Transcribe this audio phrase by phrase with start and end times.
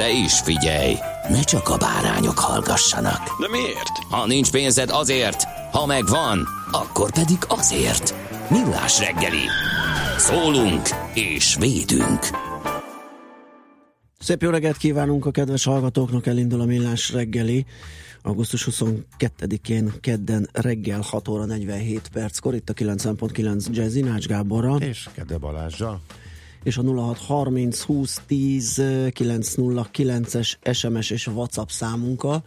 [0.00, 0.94] De is figyelj,
[1.28, 3.40] ne csak a bárányok hallgassanak.
[3.40, 3.98] De miért?
[4.10, 5.42] Ha nincs pénzed azért,
[5.72, 8.14] ha megvan, akkor pedig azért.
[8.50, 9.44] Millás reggeli.
[10.16, 12.20] Szólunk és védünk.
[14.18, 17.66] Szép jó reggelt kívánunk a kedves hallgatóknak, elindul a Millás reggeli.
[18.22, 24.80] Augusztus 22-én kedden reggel 6 óra 47 perckor, itt a 90.9 Jazzy Nács Gáborral.
[24.80, 26.00] És Kede Balázsa.
[26.62, 32.44] És a 0630 20 10 909-es SMS és WhatsApp számunkkal.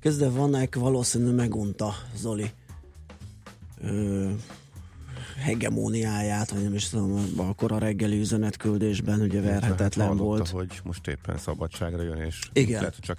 [0.00, 2.50] Kezdve vannak valószínűleg megunta Zoli
[3.80, 4.30] ö,
[5.42, 10.48] hegemóniáját, vagy nem is tudom, akkor a reggeli üzenetküldésben ugye verhetetlen Hallotta, volt.
[10.48, 12.78] hogy most éppen szabadságra jön, és Igen.
[12.80, 13.18] lehet, hogy csak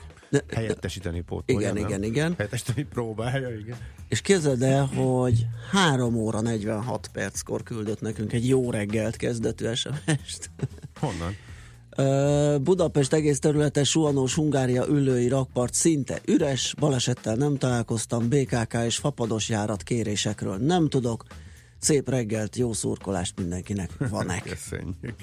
[0.54, 1.60] helyettesíteni pótolja.
[1.60, 1.88] Igen, nem?
[1.88, 2.34] igen, igen.
[2.38, 3.78] Helyettesíteni próbálja, igen.
[4.08, 10.50] És képzeld el, hogy 3 óra 46 perckor küldött nekünk egy jó reggelt kezdetű SMS-t.
[11.00, 11.36] Honnan?
[12.62, 19.50] Budapest egész területe suhanós Hungária ülői rakpart szinte üres, balesettel nem találkoztam, BKK és fapados
[19.50, 21.24] járat kérésekről nem tudok.
[21.80, 24.42] Szép reggelt, jó szurkolást mindenkinek, van-e?
[24.42, 25.16] Köszönjük.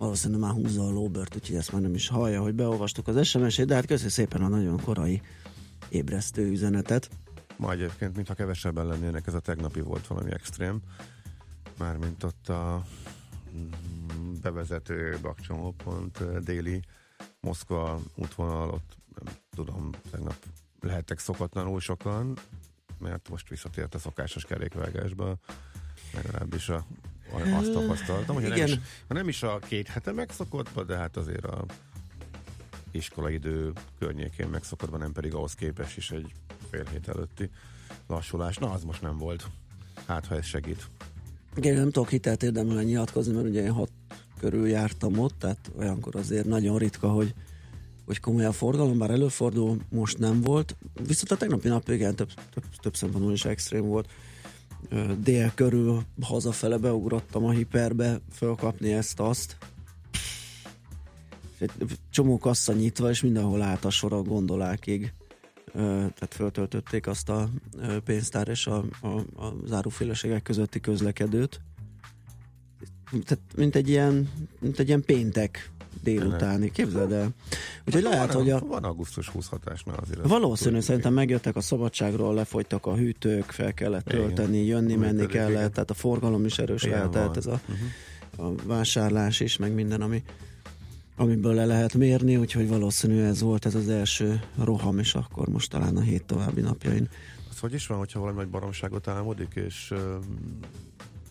[0.00, 3.66] Valószínűleg már húzza a lóbört, úgyhogy ezt már nem is hallja, hogy beolvastuk az SMS-ét,
[3.66, 5.22] de hát köszönjük szépen a nagyon korai
[5.88, 7.10] ébresztő üzenetet.
[7.56, 10.80] Ma egyébként, mintha kevesebben lennének, ez a tegnapi volt valami extrém.
[11.78, 12.84] Mármint ott a
[13.56, 16.82] mm, bevezető bakcsomópont ö, déli
[17.40, 20.36] Moszkva útvonal, ott nem tudom, tegnap
[20.80, 22.38] lehettek szokatlanul sokan,
[22.98, 25.36] mert most visszatért a szokásos kerékvágásba,
[26.14, 26.86] legalábbis a,
[27.32, 28.68] azt tapasztaltam, hogy ha nem, igen.
[28.68, 31.64] is, nem is a két hete megszokottba, de hát azért a
[32.90, 36.34] iskolaidő környékén megszokottban, nem pedig ahhoz képest is egy
[36.70, 37.50] fél hét előtti
[38.06, 38.56] lassulás.
[38.58, 39.46] Na, az most nem volt.
[40.06, 40.86] Hát, ha ez segít.
[41.56, 43.90] Igen, nem tudok hitelt érdemelen nyilatkozni, mert ugye én hat
[44.38, 47.34] körül jártam ott, tehát olyankor azért nagyon ritka, hogy,
[48.06, 50.76] hogy komoly a forgalom, bár előfordul, most nem volt.
[51.06, 54.08] Viszont a tegnapi nap igen, több, több, több szempontból is extrém volt.
[55.22, 59.56] Dél körül hazafele beugrottam a hiperbe, fölkapni ezt-azt.
[62.10, 65.12] Csomó kassa nyitva, és mindenhol állt a sor a gondolákig.
[65.72, 67.48] Tehát föltöltötték azt a
[68.04, 69.06] pénztár és a, a,
[69.44, 71.60] a záruféleségek közötti közlekedőt.
[73.10, 74.30] Tehát mint egy ilyen,
[74.60, 75.70] mint egy ilyen péntek
[76.02, 77.28] délutáni, képzeld el.
[77.86, 80.26] Úgyhogy lehet, van, hogy a, van augusztus 20 hatásnál azért.
[80.28, 84.20] Valószínű, szerintem megjöttek a szabadságról, lefogytak a hűtők, fel kellett Igen.
[84.20, 85.72] tölteni, jönni, menni Működik, kellett, igen.
[85.72, 87.36] tehát a forgalom is erős Igen, lehetett, van.
[87.36, 88.46] ez a, Mhm.
[88.46, 90.22] a vásárlás is, meg minden, ami
[91.16, 95.70] amiből le lehet mérni, úgyhogy valószínű ez volt ez az első roham, és akkor most
[95.70, 97.08] talán a hét további napjain.
[97.50, 99.94] Az hogy is van, hogyha valami nagy baromságot álmodik, és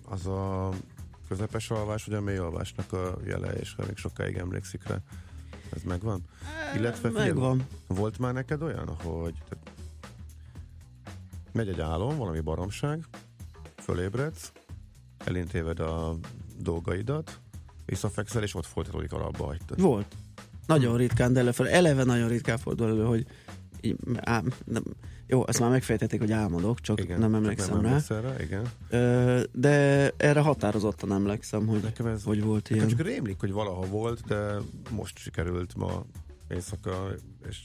[0.09, 0.69] az a
[1.30, 4.98] közepes alvás, vagy a mély alvásnak a jele, és ha még sokáig emlékszik rá.
[5.70, 6.24] Ez megvan?
[6.76, 7.68] Illetve Megvan.
[7.88, 9.34] Volt már neked olyan, hogy
[11.52, 13.06] megy egy álom, valami baromság,
[13.78, 14.52] fölébredsz,
[15.18, 16.18] elintéved a
[16.58, 17.40] dolgaidat,
[17.86, 19.82] visszafekszel, és ott folytatódik alapba hagytad.
[19.82, 20.16] Volt.
[20.66, 23.25] Nagyon ritkán, de eleve, eleve nagyon ritkán fordul elő, hogy
[23.82, 24.84] így, ám, nem,
[25.31, 28.20] jó, ezt már megfejtették, hogy álmodok, csak Igen, nem csak emlékszem nem rá.
[28.22, 28.36] rá.
[28.40, 28.66] Igen.
[28.90, 32.98] Ö, De erre határozottan emlékszem, hogy, Nekem ez hogy volt Nekem ilyen.
[32.98, 34.56] csak rémlik, hogy valaha volt, de
[34.92, 36.06] most sikerült ma
[36.48, 37.08] éjszaka,
[37.48, 37.60] és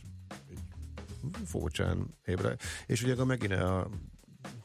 [1.45, 2.57] fócsán ébre.
[2.87, 3.89] És ugye megint a,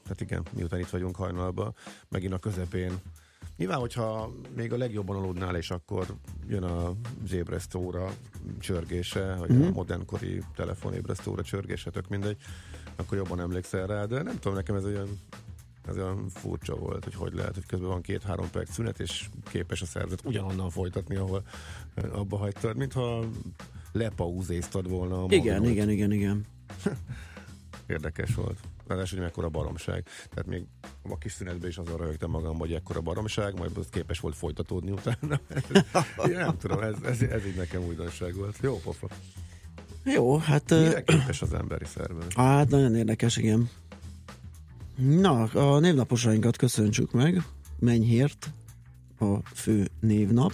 [0.04, 1.76] tehát igen, miután itt vagyunk hajnalban,
[2.10, 2.92] megint a közepén
[3.58, 6.06] Nyilván, hogyha még a legjobban aludnál, és akkor
[6.48, 8.12] jön az ébresztóra
[8.60, 9.68] csörgése, vagy Mhm.
[9.68, 12.38] a modernkori telefonébresztóra csörgése, tök mindegy,
[13.00, 15.20] akkor jobban emlékszel rá, de nem tudom, nekem ez olyan
[15.88, 19.82] ez olyan furcsa volt, hogy hogy lehet, hogy közben van két-három perc szünet, és képes
[19.82, 21.44] a szervezet ugyanonnan folytatni, ahol
[22.12, 23.26] abba hagytad, mintha
[23.92, 25.72] lepauzéztad volna a Igen, magnót.
[25.72, 26.46] igen, igen, igen.
[27.88, 28.60] Érdekes volt.
[28.88, 30.08] Ráadásul, hogy mekkora baromság.
[30.30, 30.66] Tehát még
[31.10, 34.92] a kis szünetben is azon röhögtem magam, hogy ekkora baromság, majd az képes volt folytatódni
[34.92, 35.40] utána.
[36.34, 38.58] Nem tudom, ez, ez, ez így nekem újdonság volt.
[38.62, 39.08] Jó pofa.
[40.04, 40.70] Jó, hát...
[40.70, 42.34] Mire képes az emberi szervezet?
[42.34, 43.70] Hát nagyon érdekes, igen.
[44.96, 47.44] Na, a névnaposainkat köszöntsük meg.
[47.80, 48.52] Menyhért
[49.20, 50.54] a fő névnap.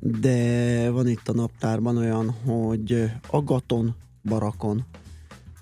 [0.00, 4.84] De van itt a naptárban olyan, hogy Agaton, Barakon,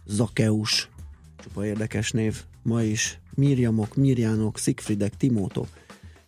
[0.06, 0.88] Zakeus,
[1.42, 5.68] csupa érdekes név, ma is Mirjamok, Mirjánok, Szigfridek, Timótok,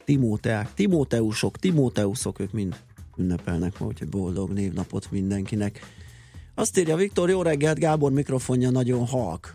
[0.05, 2.77] Timóteák, Timóteusok, Timóteuszok, ők mind
[3.17, 5.81] ünnepelnek ma, úgyhogy boldog névnapot mindenkinek.
[6.61, 9.55] Azt írja Viktor, jó reggelt, Gábor mikrofonja nagyon halk.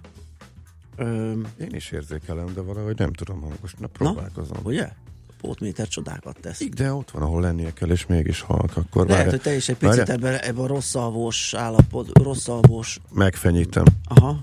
[0.95, 3.79] Ö, Én is érzékelem, de valahogy nem tudom hangosan.
[3.79, 4.57] Na, próbálkozom.
[4.63, 4.83] ugye?
[4.83, 6.59] A pótméter csodákat tesz.
[6.59, 8.77] Igen, de ott van, ahol lennie kell, és mégis halk.
[8.77, 12.47] Akkor Lehet, várj- hogy te is egy picit ebben, ebben a rossz alvós állapot, rossz
[12.47, 13.83] alvós, Megfenyítem.
[14.03, 14.41] aha,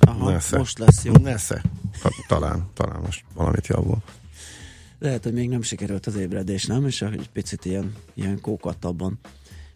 [0.00, 0.58] aha Nesze.
[0.58, 1.12] most lesz jó.
[1.22, 1.62] Nesze.
[2.02, 3.98] Ta- Talán, talán most valamit javul.
[4.98, 6.86] Lehet, hogy még nem sikerült az ébredés, nem?
[6.86, 9.18] És egy picit ilyen, ilyen kókattabban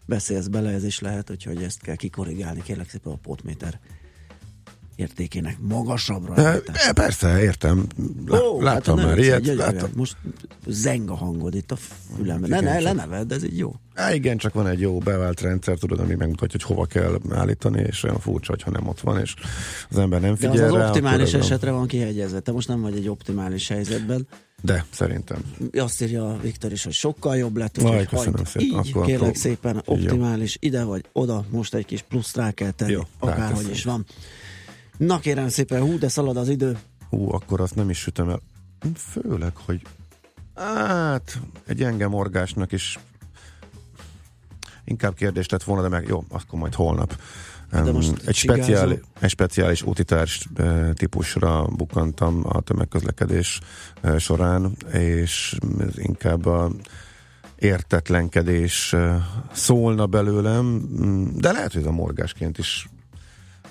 [0.05, 3.79] beszélsz bele, ez is lehet, úgyhogy ezt kell kikorrigálni, kérlek szépen a pótméter
[4.95, 6.35] értékének magasabbra.
[6.73, 7.87] E, persze, értem.
[8.27, 9.41] Lá, Ó, láttam hát már ilyet.
[9.41, 9.89] gyere, Láttam.
[9.95, 10.15] Most
[10.67, 11.75] zeng a hangod itt a
[12.17, 12.49] fülemben.
[12.49, 13.75] Ne, ne, leneved, ez így jó.
[13.93, 17.81] Á, igen, csak van egy jó bevált rendszer, tudod, ami megmutatja, hogy hova kell állítani,
[17.87, 19.33] és olyan furcsa, hogyha nem ott van, és
[19.89, 22.39] az ember nem De figyel az az rá, optimális esetre van kihegyezve.
[22.39, 24.27] Te most nem vagy egy optimális helyzetben.
[24.61, 25.37] De, szerintem.
[25.73, 27.77] Azt írja a Viktor is, hogy sokkal jobb lett.
[27.81, 28.67] Vaj, úgyhogy köszönöm hagyd szépen.
[28.83, 29.93] Így, Akkor kérlek prób- szépen, Így jó.
[29.93, 34.05] optimális, ide vagy oda, most egy kis pluszt rá kell tenni, Jó, akárhogy is van.
[34.97, 36.77] Na kérem szépen, hú, de szalad az idő.
[37.09, 38.39] Hú, akkor azt nem is sütöm el.
[38.95, 39.81] Főleg, hogy
[40.55, 42.99] hát egy gyenge morgásnak is
[44.83, 47.17] inkább kérdést lett volna, de meg jó, akkor majd holnap.
[47.71, 53.59] de most egy, speciális, egy speciális útitárs eh, típusra bukantam a tömegközlekedés
[54.01, 55.57] eh, során, és
[55.95, 56.71] inkább a
[57.55, 62.87] értetlenkedés eh, szólna belőlem, mm, de lehet, hogy ez a morgásként is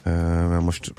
[0.05, 0.93] mert most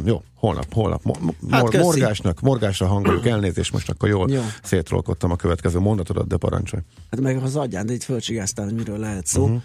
[0.00, 1.02] hm, jó, holnap, holnap.
[1.50, 1.84] Hát mor- köszi.
[1.84, 4.42] morgásnak, morgásra hangoljuk elnézést, most akkor jól Jó.
[4.62, 6.82] szétrolkodtam a következő mondatodat, de parancsolj.
[7.10, 9.42] Hát meg az adján, de itt fölcsigáztál, hogy miről lehet szó.
[9.42, 9.62] Uh-huh.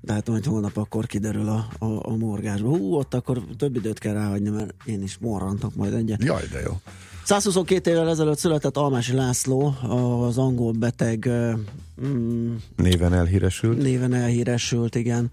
[0.00, 2.68] De hát majd holnap akkor kiderül a, a, a morgásba.
[2.68, 6.24] Hú, ott akkor több időt kell ráhagyni, mert én is morrantok majd egyet.
[6.24, 6.80] Jaj, de jó.
[7.24, 9.74] 122 évvel ezelőtt született Almási László,
[10.22, 11.30] az angol beteg
[12.06, 13.82] mm, Néven elhíresült.
[13.82, 15.30] néven elhíresült, igen.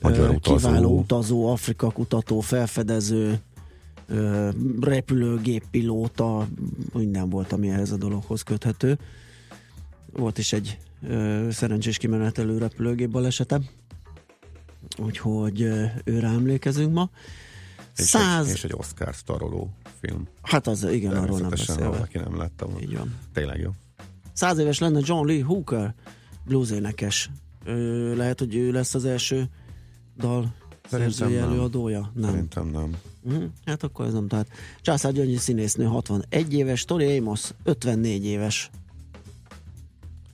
[0.00, 0.68] Magyar utazó.
[0.68, 3.38] Kiváló utazó, Afrika kutató, felfedező,
[4.80, 6.48] repülőgéppilóta,
[6.92, 8.98] minden volt, ami ehhez a dologhoz köthető.
[10.12, 10.78] Volt is egy
[11.50, 13.60] szerencsés kimenetelő repülőgép balesete,
[14.98, 15.60] úgyhogy
[16.04, 17.10] őre emlékezünk ma.
[17.96, 19.70] És, Száz, egy, és egy Oscar sztaroló
[20.00, 20.26] film.
[20.42, 21.96] hát az, igen, arról nem Természetesen, ha beszélve.
[21.96, 22.80] valaki nem látta volna.
[22.80, 23.14] Így van.
[23.32, 23.70] Tényleg jó.
[24.32, 25.94] Száz éves lenne John Lee Hooker,
[26.44, 27.30] bluesénekes.
[27.64, 29.48] Ö, lehet, hogy ő lesz az első
[30.16, 30.54] dal
[30.88, 31.42] Szerintem nem.
[31.42, 32.10] előadója?
[32.14, 32.30] Nem.
[32.30, 32.96] Szerintem nem.
[33.22, 34.28] Mhm, Hát akkor ez nem.
[34.28, 34.48] Tehát
[34.80, 38.70] Császár Gyöngyi színésznő 61 éves, Tori Amos 54 éves.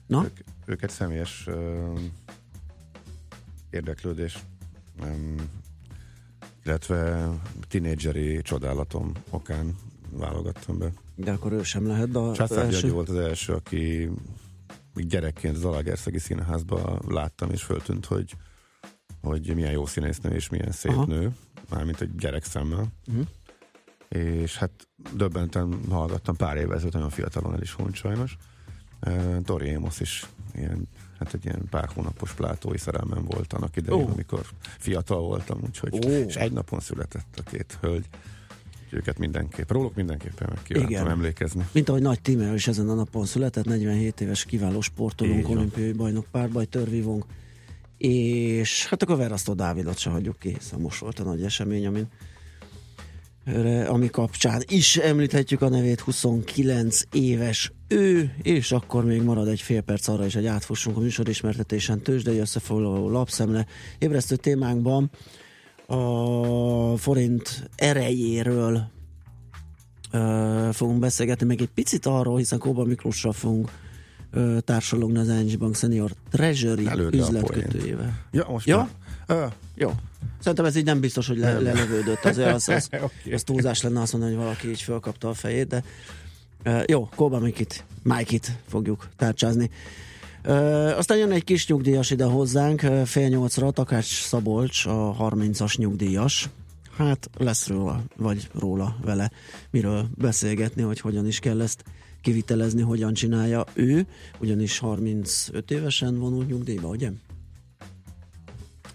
[0.07, 0.23] Na?
[0.23, 1.91] Ők, ők egy személyes ö,
[3.69, 4.37] érdeklődés,
[5.03, 5.35] um,
[6.65, 7.29] illetve
[7.67, 9.75] tinédzseri csodálatom okán
[10.11, 10.91] válogattam be.
[11.15, 12.91] De akkor ő sem lehet, az Császár György első...
[12.91, 14.09] volt az első, aki
[14.93, 18.35] gyerekként az Alagerszegi Színházba láttam, és föltűnt, hogy,
[19.25, 21.05] hogy milyen jó színésznő, és milyen szép Aha.
[21.05, 21.31] nő,
[21.69, 22.87] mármint egy gyerek szemmel.
[23.07, 23.21] Mhm.
[24.07, 24.71] És hát
[25.13, 28.37] döbbenten hallgattam pár évvel ezelőtt, nagyon fiatalon el is hunyt sajnos.
[29.07, 30.87] Uh, Tori Amos is ilyen,
[31.19, 34.11] hát egy ilyen pár hónapos plátói szerelmem volt annak idején, oh.
[34.11, 34.45] amikor
[34.77, 36.09] fiatal voltam, úgyhogy, Ó.
[36.09, 38.05] és egy napon született a két hölgy.
[38.89, 41.09] Őket mindenképp, róluk mindenképpen meg kívántam Igen.
[41.09, 41.67] emlékezni.
[41.71, 46.25] Mint ahogy Nagy Tímea is ezen a napon született, 47 éves kiváló sportolónk, olimpiai bajnok,
[46.31, 47.25] párbaj törvívónk,
[47.97, 52.07] és hát akkor Verasztó Dávidot se hagyjuk ki, hiszen most volt a nagy esemény, amin
[53.87, 59.81] ami kapcsán is említhetjük a nevét, 29 éves ő, és akkor még marad egy fél
[59.81, 63.65] perc arra is, hogy átfussunk a műsorismertetésen tőzsdei összefoglaló lapszemle.
[63.97, 65.09] Ébresztő témánkban
[65.87, 68.91] a forint erejéről
[70.11, 73.71] ö, fogunk beszélgetni, meg egy picit arról, hiszen Kóba Miklósra fogunk
[74.59, 78.19] társalogni az NG Bank Senior Treasury Előre a üzletkötőjével.
[78.31, 78.77] Ja, most Ja?
[78.77, 78.89] már-
[79.27, 79.91] Ö, Jó.
[80.39, 82.25] Szerintem ez így nem biztos, hogy le, lelövődött.
[82.25, 83.33] Azért az, az, Oké.
[83.33, 85.83] az túlzás lenne azt mondani, hogy valaki így fölkapta a fejét, de
[86.65, 89.69] uh, jó, Kóba Mikit, Mike-it fogjuk tárcsázni.
[90.43, 90.53] Ö,
[90.97, 96.49] aztán jön egy kis nyugdíjas ide hozzánk, fél nyolcra, Takács Szabolcs, a 30-as nyugdíjas.
[96.97, 99.31] Hát lesz róla, vagy róla vele,
[99.69, 101.83] miről beszélgetni, hogy hogyan is kell ezt
[102.25, 104.05] kivitelezni, hogyan csinálja ő,
[104.39, 107.11] ugyanis 35 évesen vonult nyugdíjba, ugye?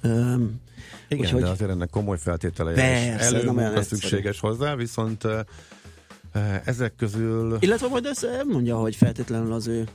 [0.01, 0.61] Öm,
[1.09, 3.83] Igen, Úgyhogy- de azért ennek komoly feltételei Persze, olyan előmunka egyszerű.
[4.01, 5.23] szükséges hozzá, viszont
[6.65, 9.89] ezek közül Illetve majd ezt mondja, hogy feltétlenül az ő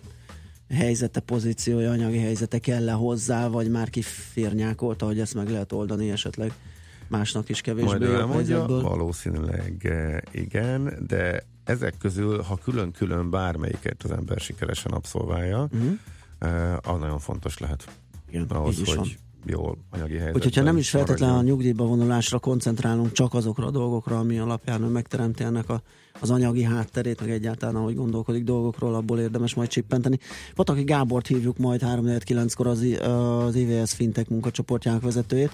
[0.69, 6.11] helyzete, pozíciója, anyagi helyzete kell -e hozzá, vagy már kiférnyákolta, hogy ezt meg lehet oldani
[6.11, 6.53] esetleg
[7.07, 9.93] másnak is majd kevésbé jobb elmondja, valószínűleg
[10.31, 16.77] igen, de ezek közül, ha külön-külön bármelyiket az ember sikeresen abszolválja, Uh-huh.
[16.81, 17.87] az nagyon fontos lehet
[18.29, 18.97] Igen, ahhoz, is van.
[18.97, 23.65] hogy jól anyagi helyzetben Úgyhogy ha nem is feltétlenül a nyugdíjba vonulásra koncentrálunk, csak azokra
[23.65, 25.81] a dolgokra, ami alapján ő megteremti ennek a,
[26.19, 30.19] az anyagi hátterét, meg egyáltalán ahogy gondolkodik dolgokról, abból érdemes majd csippenteni.
[30.55, 32.85] Pataki Gábort hívjuk majd 3-4-9-kor az,
[33.47, 35.51] az IVS Fintech munkacsoportjának vezetőjét,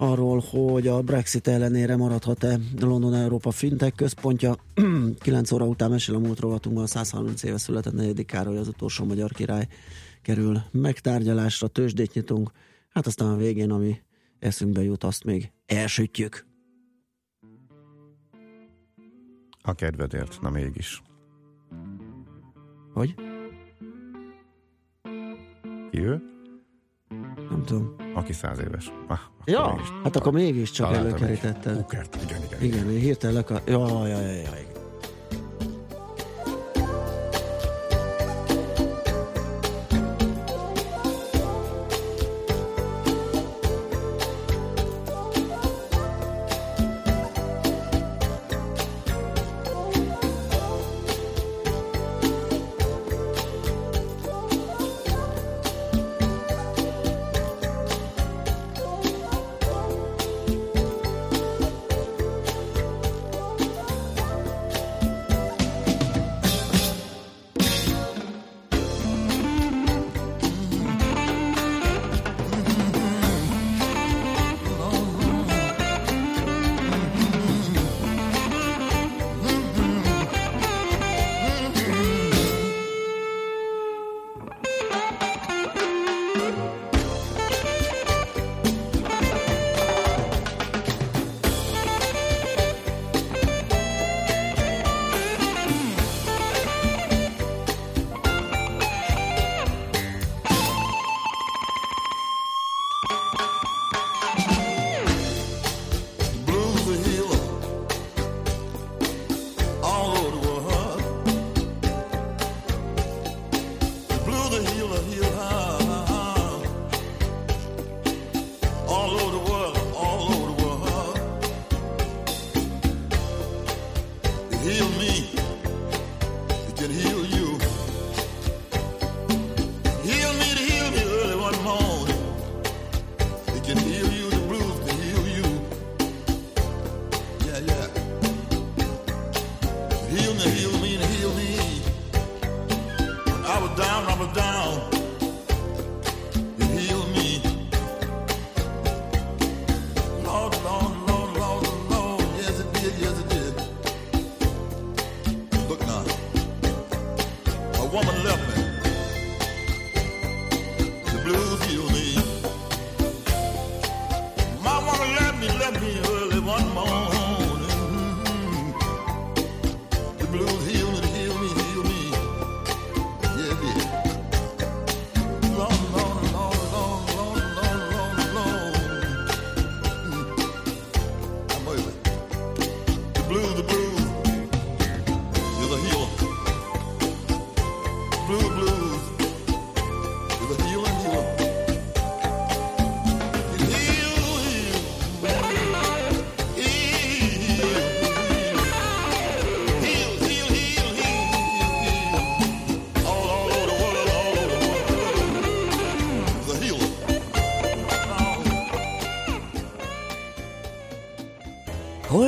[0.00, 4.56] arról, hogy a Brexit ellenére maradhat-e London Európa Fintech központja.
[5.18, 9.04] 9 óra után mesél a múlt rovatunkban a 130 éve született negyedik Károly az utolsó
[9.04, 9.66] magyar király
[10.22, 12.50] kerül megtárgyalásra, tőzsdét nyitunk,
[12.88, 14.00] hát aztán a végén, ami
[14.38, 16.46] eszünkbe jut, azt még elsütjük.
[19.62, 21.02] A kedvedért, na mégis.
[22.92, 23.14] Hogy?
[25.90, 26.37] Ki ő?
[27.50, 27.94] Nem tudom.
[28.14, 28.92] Aki száz éves.
[29.06, 29.88] Ah, akkor Ja, mégis.
[30.04, 31.84] hát akkor mégiscsak előkerítetted.
[32.22, 32.62] Igen, igen.
[32.62, 33.60] Igen, én hirtelen leka...
[33.66, 34.66] Jaj, jaj, jaj, jaj.
[34.72, 34.77] blues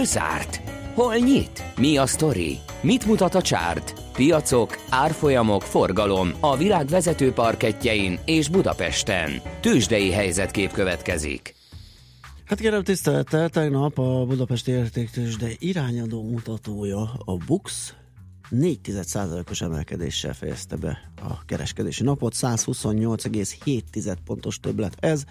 [0.01, 0.61] Hol zárt?
[0.95, 1.63] Hol nyit?
[1.77, 2.59] Mi a sztori?
[2.81, 3.95] Mit mutat a csárt?
[4.13, 9.31] Piacok, árfolyamok, forgalom a világ vezető parketjein és Budapesten.
[9.61, 11.55] Tősdei helyzetkép következik.
[12.45, 17.95] Hát kérem tisztelettel, tegnap a Budapesti Értéktős, de irányadó mutatója a BUX
[18.51, 25.25] 4,1%-os emelkedéssel fejezte be a kereskedési napot, 128,7 pontos többlet ez,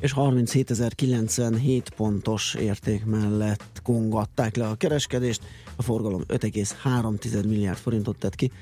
[0.00, 5.42] és 37.097 pontos érték mellett kongatták le a kereskedést,
[5.76, 8.52] a forgalom 5,3 milliárd forintot tett ki,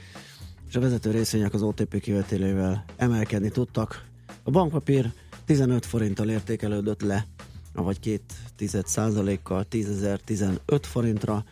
[0.68, 4.04] és a vezető részvények az OTP kivetélével emelkedni tudtak.
[4.42, 5.12] A bankpapír
[5.44, 7.26] 15 forinttal értékelődött le,
[7.72, 11.44] vagy 2 százalékkal 10.015 forintra,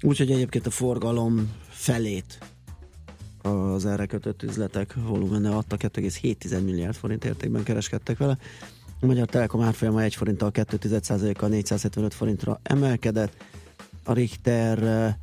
[0.00, 2.38] úgyhogy egyébként a forgalom felét
[3.42, 8.38] az erre kötött üzletek volumene adta, 2,7 milliárd forint értékben kereskedtek vele.
[9.04, 13.44] A Magyar Telekom árfolyama 1 forinttal 2,1%-kal 475 forintra emelkedett.
[14.04, 15.14] A Richter eh,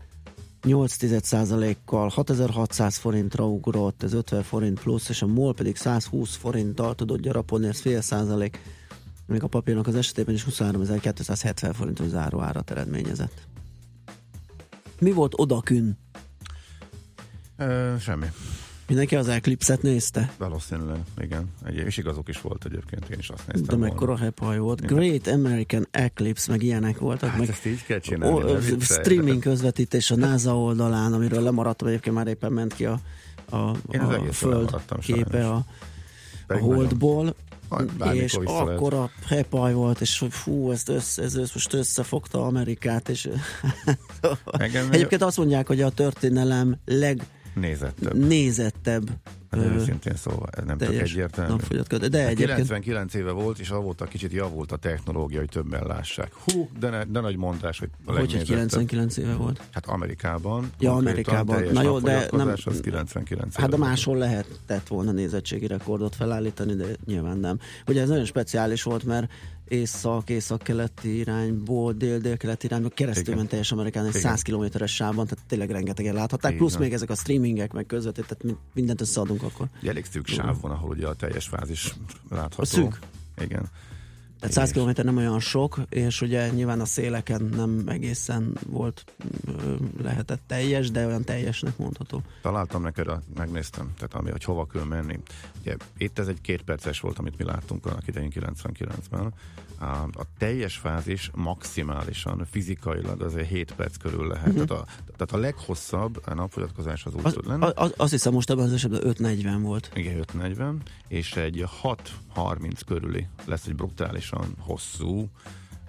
[0.64, 7.20] 8,1%-kal 6600 forintra ugrott, ez 50 forint plusz, és a MOL pedig 120 forinttal tudott
[7.20, 8.60] gyarapodni, ez fél százalék,
[9.26, 13.48] még a papírnak az esetében is 23.270 forintos záróárat eredményezett.
[15.00, 15.98] Mi volt odakün?
[17.58, 18.26] Ö, semmi.
[18.92, 20.32] Mindenki az Eclipse-et nézte?
[20.38, 21.50] Valószínűleg, igen.
[21.66, 23.86] Egy, és igazok is volt egyébként, én is azt néztem De volna.
[23.86, 24.82] mekkora hepaj volt.
[24.82, 24.96] Igen.
[24.98, 27.30] Great American Eclipse, meg ilyenek voltak.
[27.30, 28.52] Hát meg ezt így kell csinálni.
[28.52, 33.00] o, streaming közvetítés a NASA oldalán, amiről lemaradtam, egyébként már éppen ment ki a,
[33.50, 35.66] a, Én a föld képe a,
[36.48, 37.36] a holdból.
[37.98, 42.46] Bármikor és akkor a hepaj volt, és hogy fú, ezt össze, ez össze, most összefogta
[42.46, 43.30] Amerikát, és
[44.52, 46.76] Engem egyébként azt mondják, hogy a történelem
[47.54, 48.14] nézettebb.
[48.14, 49.10] legnézettebb
[49.52, 51.52] Hát őszintén szóval, ez nem csak egyértelmű.
[51.52, 52.10] napfogyatkozás.
[52.10, 56.34] De egyébként 99 éve volt, és avóta kicsit javult a technológia, hogy többen lássák.
[56.34, 58.56] Hú, de, ne, de nagy mondás, hogy a hogy, hogy legnézettebb.
[58.70, 59.62] 99 éve volt.
[59.72, 60.72] Hát Amerikában.
[60.80, 61.64] Ja, Amerikában.
[61.74, 66.86] Na jó, de nem- Az 99 Hát de máshol lehetett volna nézettségi rekordot felállítani, de
[67.06, 67.60] nyilván nem.
[67.88, 69.32] Ugye ez nagyon speciális volt, mert
[69.72, 73.38] észak, észak-keleti irányból, dél-dél-keleti irányból keresztül Igen.
[73.38, 74.22] ment teljes Amerikán egy Igen.
[74.22, 78.26] 100 kilométeres sávban, tehát tényleg rengetegen láthatták, Így plusz még ezek a streamingek, meg közvetít,
[78.28, 79.68] tehát mi- mindent összeadunk akkor.
[79.84, 81.96] Elég szűk sáv van, ahol ugye a teljes fázis
[82.30, 82.62] látható.
[82.62, 83.00] A szűk.
[83.42, 83.70] Igen.
[84.42, 89.04] Tehát 100 És- km nem olyan sok, és ugye nyilván a széleken nem egészen volt,
[90.02, 92.22] lehetett teljes, de olyan teljesnek mondható.
[92.42, 95.20] Találtam neked, a, megnéztem, tehát ami, hogy hova kell menni.
[95.62, 99.34] Ugye, itt ez egy két perces volt, amit mi láttunk annak idején 99-ben.
[99.82, 104.48] A, a teljes fázis maximálisan fizikailag azért 7 perc körül lehet.
[104.48, 104.66] Uh-huh.
[104.66, 107.64] Tehát, a, tehát a leghosszabb a napfogyatkozás az úgy Az, tud lenni.
[107.64, 109.92] az, az, azt hiszem most ebben az esetben 5.40 volt.
[109.94, 115.30] Igen, 540, és egy 6.30 körüli lesz egy brutálisan hosszú,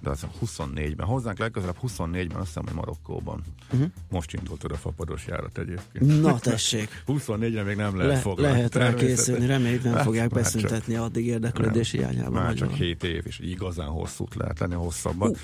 [0.03, 1.07] de az 24-ben.
[1.07, 3.43] Hozzánk legközelebb 24-ben, azt hiszem, hogy Marokkóban.
[3.73, 3.89] Uh-huh.
[4.11, 6.21] Most indult oda a fapados járat egyébként.
[6.21, 7.03] Na tessék!
[7.09, 8.57] 24-re még nem lehet Le, foglalni.
[8.57, 12.43] lehet rá készülni, reméljük nem Hát, fogják beszüntetni addig érdeklődés hiányában.
[12.43, 12.85] Már csak nagyon.
[12.85, 15.31] 7 év, és igazán hosszút lehet lenni hosszabban.
[15.31, 15.37] Uh.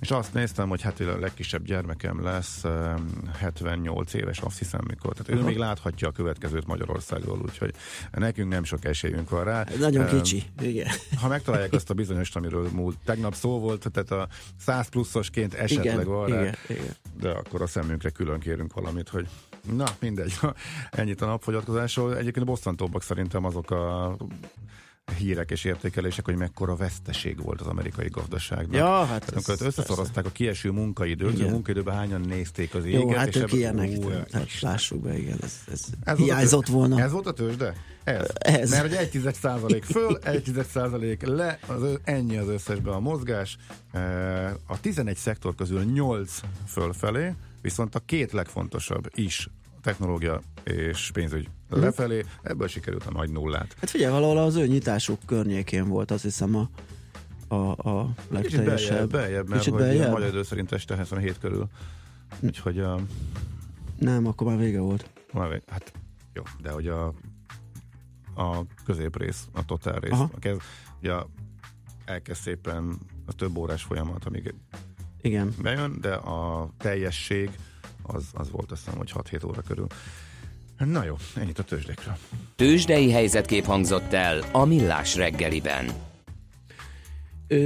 [0.00, 3.06] És azt néztem, hogy hát a legkisebb gyermekem lesz em,
[3.38, 5.12] 78 éves, azt hiszem mikor.
[5.12, 5.46] Tehát ő Aha.
[5.46, 7.74] még láthatja a következőt Magyarországról, úgyhogy
[8.12, 9.66] nekünk nem sok esélyünk van rá.
[9.78, 10.86] Nagyon kicsi, igen.
[11.20, 15.94] ha megtalálják azt a bizonyos, amiről múlt tegnap szó volt, tehát a 100 pluszosként esetleg
[15.94, 16.96] Igen, van rá, igen, igen.
[17.20, 19.28] de akkor a szemünkre külön kérünk valamit, hogy
[19.72, 20.38] na mindegy,
[20.90, 22.16] ennyit a napfogyatkozásról.
[22.16, 24.16] Egyébként bosszantóbbak szerintem azok a
[25.12, 28.74] hírek és értékelések, hogy mekkora veszteség volt az amerikai gazdaságnak.
[28.76, 33.00] Ja, hát Tehát, ez- amikor összeszorozták a kieső munkaidőt, a munkaidőben hányan nézték az éget,
[33.00, 36.64] Jó, hát és ők ilyenek, Ú, tehát lássuk be, igen, ez, ez, ez volt hiányzott
[36.64, 37.00] tő- volna.
[37.00, 37.74] Ez volt a tőzsde?
[38.04, 38.26] Ez.
[38.38, 38.70] Ez.
[38.70, 43.56] Mert egy tized százalék föl, egy tized százalék le, az, ennyi az összesben a mozgás.
[44.66, 49.48] A 11 szektor közül 8 fölfelé, viszont a két legfontosabb is
[49.82, 51.48] technológia és pénzügy.
[51.80, 53.74] Lefelé, ebből sikerült a nagy nullát.
[53.80, 56.68] Hát figyelj, valahol az ő nyitásuk környékén volt, azt hiszem a,
[57.54, 59.10] a, a Kicsit beljebb, legteljesebb.
[59.10, 60.10] beljebb mert Kicsit beljebb?
[60.10, 61.66] magyar idő szerint este 77 körül.
[62.40, 62.98] Úgyhogy a,
[63.98, 65.10] Nem, akkor már vége volt.
[65.32, 65.92] már vég- hát
[66.32, 67.06] jó, de hogy a,
[68.34, 70.30] a középrész, a totál rész, Aha.
[70.34, 70.56] a kez,
[71.00, 71.28] ugye a-
[72.04, 74.54] elkezd szépen a több órás folyamat, amíg
[75.20, 75.54] Igen.
[75.62, 77.50] bejön, de a teljesség
[78.02, 79.86] az, az volt azt hiszem, hogy 6-7 óra körül.
[80.78, 82.16] Na jó, ennyit a tőzsdékről.
[82.56, 85.86] Tőzsdei helyzetkép hangzott el a Millás reggeliben.
[87.48, 87.56] Ö,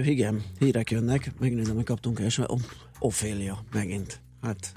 [0.00, 1.32] igen, hírek jönnek.
[1.38, 2.44] Megnézem, hogy kaptunk első.
[2.46, 2.60] Oh,
[2.98, 4.20] Ophélia, megint.
[4.42, 4.72] Hát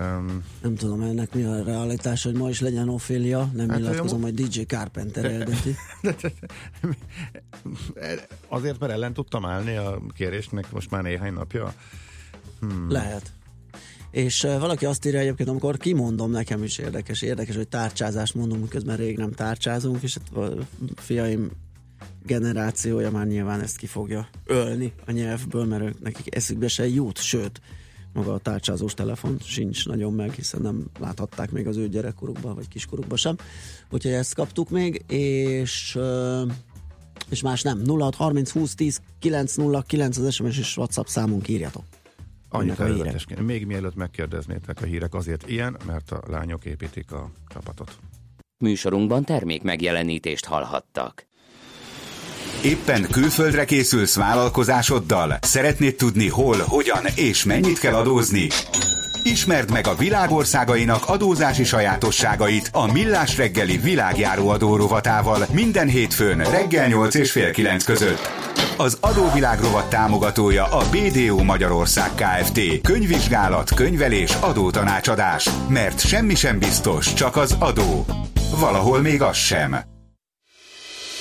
[0.00, 3.50] Um, nem tudom ennek mi a realitás, hogy ma is legyen Ophélia.
[3.54, 5.74] Nem Hát, nyilatkozom, hogy DJ Carpenter eldönti.
[8.48, 11.74] azért, mert ellen tudtam állni a kérésnek most már néhány napja.
[12.60, 12.90] Hmm.
[12.90, 13.32] Lehet.
[14.10, 18.96] És valaki azt írja egyébként, amikor kimondom, nekem is érdekes, érdekes, hogy tárcsázást mondunk, miközben
[18.96, 21.50] rég nem tárcsázunk, és hát a fiaim
[22.26, 27.60] generációja már nyilván ezt ki fogja ölni a nyelvből, mert nekik eszükbe se jut, sőt,
[28.12, 32.68] maga a tárcsázós telefon sincs nagyon meg, hiszen nem láthatták még az ő gyerekkorukban, vagy
[32.68, 33.36] kiskorukban sem.
[33.90, 35.98] Úgyhogy ezt kaptuk még, és
[37.28, 37.82] és más nem.
[37.86, 41.84] 06 30 20 10 909 az SMS és WhatsApp számunk írjatok.
[42.52, 42.98] Annyit Ennek a hírek.
[42.98, 43.46] előzetesként.
[43.46, 47.98] Még mielőtt megkérdeznétek a hírek, azért ilyen, mert a lányok építik a csapatot.
[48.58, 51.26] Műsorunkban termék megjelenítést hallhattak.
[52.64, 55.38] Éppen külföldre készülsz vállalkozásoddal?
[55.40, 58.48] Szeretnéd tudni hol, hogyan és mennyit kell adózni?
[59.22, 66.88] Ismerd meg a világországainak adózási sajátosságait a Millás reggeli világjáró adó rovatával minden hétfőn reggel
[66.88, 68.30] 8 és fél 9 között.
[68.80, 72.80] Az adóvilág rovat támogatója a BDO Magyarország Kft.
[72.82, 75.50] Könyvvizsgálat, könyvelés, adótanácsadás.
[75.68, 78.04] Mert semmi sem biztos, csak az adó.
[78.60, 79.76] Valahol még az sem.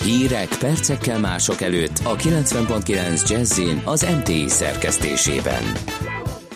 [0.03, 5.63] Hírek percekkel mások előtt a 90.9 Jazzin az MTI szerkesztésében.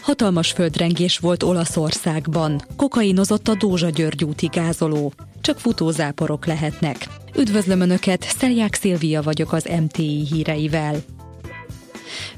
[0.02, 2.62] Hatalmas földrengés volt Olaszországban.
[2.78, 5.14] Kokainozott a Dózsa György úti gázoló.
[5.44, 7.08] Csak futózáporok lehetnek.
[7.38, 10.96] Üdvözlöm Önöket, Szelják Szilvia vagyok az MTI híreivel.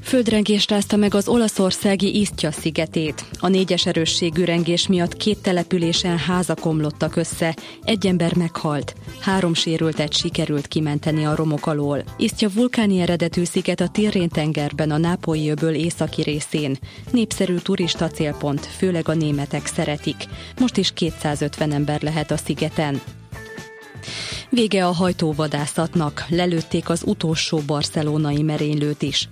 [0.00, 3.24] Földrengés rázta meg az olaszországi Isztya szigetét.
[3.38, 10.12] A négyes erősségű rengés miatt két településen házak omlottak össze, egy ember meghalt, három sérültet
[10.12, 12.02] sikerült kimenteni a romok alól.
[12.16, 16.76] Isztya vulkáni eredetű sziget a Tirrén tengerben a Nápolyi öböl északi részén.
[17.10, 20.16] Népszerű turista célpont, főleg a németek szeretik.
[20.58, 23.00] Most is 250 ember lehet a szigeten.
[24.50, 29.28] Vége a hajtóvadászatnak, lelőtték az utolsó barcelonai merénylőt is.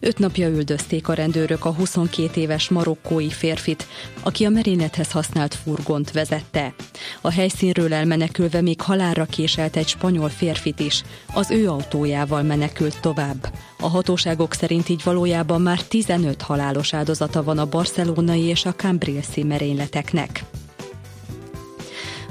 [0.00, 3.86] Öt napja üldözték a rendőrök a 22 éves marokkói férfit,
[4.22, 6.74] aki a merénylethez használt furgont vezette.
[7.20, 11.04] A helyszínről elmenekülve még halálra késelt egy spanyol férfit is,
[11.34, 13.52] az ő autójával menekült tovább.
[13.80, 19.42] A hatóságok szerint így valójában már 15 halálos áldozata van a barcelonai és a Cambrils-i
[19.42, 20.44] merényleteknek.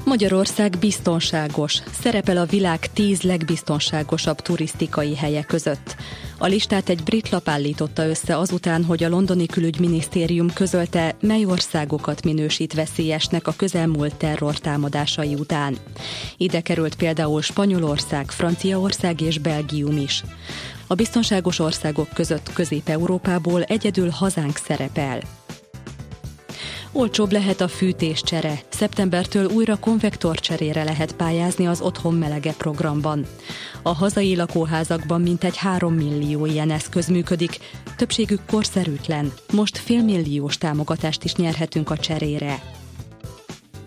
[0.08, 5.96] Magyarország biztonságos, szerepel a világ 10 legbiztonságosabb turisztikai helye között.
[6.38, 12.24] A listát egy brit lap állította össze azután, hogy a londoni külügyminisztérium közölte, mely országokat
[12.24, 15.76] minősít veszélyesnek a közelmúlt terrortámadásai után.
[16.36, 20.24] Ide került például Spanyolország, Franciaország és Belgium is.
[20.86, 25.37] A biztonságos országok között Közép-Európából egyedül hazánk szerepel.
[26.92, 28.60] Olcsóbb lehet a fűtéscsere.
[28.68, 33.26] Szeptembertől újra konvektorcserére lehet pályázni az Otthon Melege programban.
[33.82, 37.58] A hazai lakóházakban mintegy 3 millió ilyen eszköz működik,
[37.96, 39.32] többségük korszerűtlen.
[39.52, 42.77] Most félmilliós támogatást is nyerhetünk a cserére.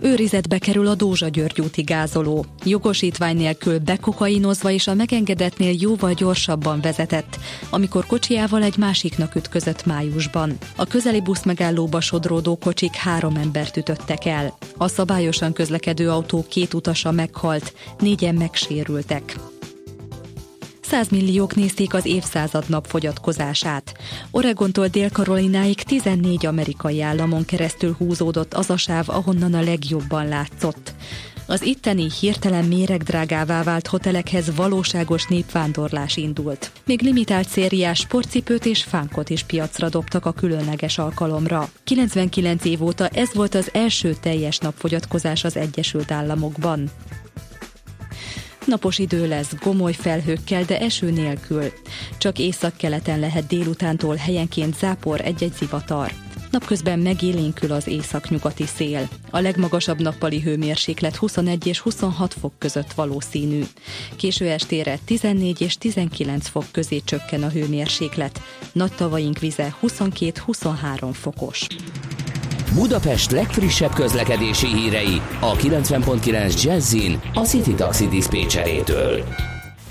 [0.04, 2.46] Őrizetbe kerül a Dózsa György úti gázoló.
[2.64, 10.58] Jogosítvány nélkül bekokainozva és a megengedetnél jóval gyorsabban vezetett, amikor kocsiával egy másiknak ütközött májusban.
[10.76, 14.58] A közeli buszmegállóba sodródó kocsik három embert ütöttek el.
[14.78, 19.36] A szabályosan közlekedő autó két utasa meghalt, négyen megsérültek.
[20.92, 23.94] 100 milliók nézték az évszázad napfogyatkozását.
[24.32, 30.94] Oregontól Dél-Karolináig 14 amerikai államon keresztül húzódott az a sáv, ahonnan a legjobban látszott.
[31.46, 36.72] Az itteni hirtelen méregdrágává vált hotelekhez valóságos népvándorlás indult.
[36.86, 41.70] Még limitált szériás sportcipőt és fánkot is piacra dobtak a különleges alkalomra.
[41.84, 46.90] 99 év óta ez volt az első teljes napfogyatkozás az Egyesült Államokban.
[48.66, 51.72] Napos idő lesz, gomoly felhőkkel, de eső nélkül.
[52.18, 56.12] Csak északkeleten lehet délutántól helyenként zápor egy-egy zivatar.
[56.52, 59.10] Napközben megélénkül az északnyugati szél.
[59.30, 63.64] A legmagasabb nappali hőmérséklet 21 és 26 fok között valószínű.
[64.16, 68.42] Késő estére 14 és 19 fok közé csökken a hőmérséklet.
[68.72, 71.68] Nagy tavaink vize 22-23 fokos.
[72.76, 79.24] Budapest legfrissebb közlekedési hírei a 90.9 Jazzin a City Taxi Dispécsejétől.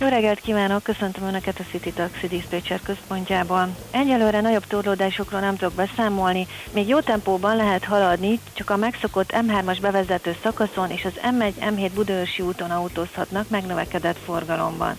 [0.00, 3.76] Jó reggelt kívánok, köszöntöm Önöket a City Taxi Dispatcher központjában.
[3.90, 9.78] Egyelőre nagyobb torlódásokról nem tudok beszámolni, még jó tempóban lehet haladni, csak a megszokott M3-as
[9.80, 14.96] bevezető szakaszon és az M1 M7 Budaörsi úton autózhatnak megnövekedett forgalomban.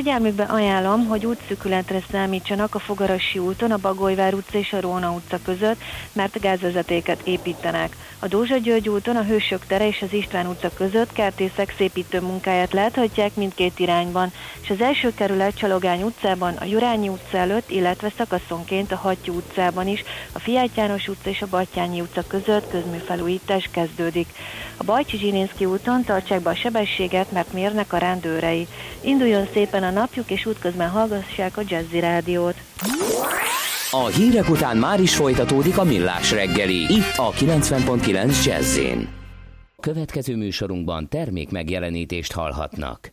[0.00, 5.38] Figyelmükbe ajánlom, hogy útszükületre számítsanak a Fogarasi úton, a Bagolyvár utca és a Róna utca
[5.44, 5.80] között,
[6.12, 7.96] mert gázvezetéket építenek.
[8.18, 12.72] A Dózsa György úton, a Hősök tere és az István utca között kertészek szépítő munkáját
[12.72, 14.32] láthatják mindkét irányban,
[14.62, 19.88] és az első kerület Csalogány utcában, a Jurányi utca előtt, illetve szakaszonként a Hattyú utcában
[19.88, 24.28] is, a Fiát János utca és a Battyányi utca között közműfelújítás kezdődik.
[24.76, 28.66] A Bajcsi Zsilinszki úton tartsák be a sebességet, mert mérnek a rendőrei.
[29.00, 32.56] Induljon szépen a napjuk, és útközben hallgassák a Jazzy Rádiót.
[33.90, 38.78] A hírek után már is folytatódik a millás reggeli, itt a 90.9 jazz
[39.80, 43.12] Következő műsorunkban termék megjelenítést hallhatnak.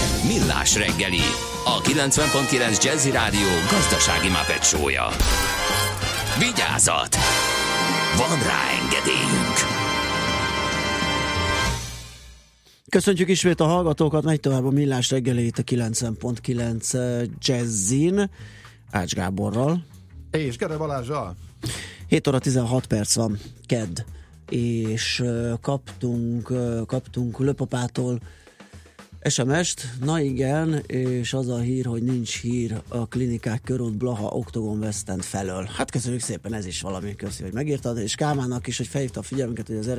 [0.27, 1.21] Millás reggeli,
[1.65, 5.07] a 90.9 Jazzy Rádió gazdasági mapetsója.
[6.39, 7.15] Vigyázat!
[8.17, 9.55] Van rá engedélyünk!
[12.89, 18.29] Köszöntjük ismét a hallgatókat, megy tovább a Millás reggelét a 90.9 Jazzin,
[18.91, 19.85] Ács Gáborral.
[20.31, 21.35] És Gere Balázsral.
[22.07, 23.99] 7 óra 16 perc van, kedd,
[24.49, 28.19] és ö, kaptunk, ö, kaptunk Löpapától
[29.29, 34.79] SMS-t, na igen, és az a hír, hogy nincs hír a klinikák körút Blaha Octagon
[34.79, 35.69] West End felől.
[35.75, 39.23] Hát köszönjük szépen, ez is valami, köszi, hogy megírtad, és Kálmának is, hogy felhívta a
[39.23, 39.91] figyelmünket, hogy az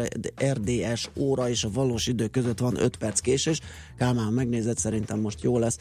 [0.44, 3.60] RDS óra és a valós idő között van 5 perc késés.
[3.98, 5.78] Kálmán megnézett, szerintem most jó lesz,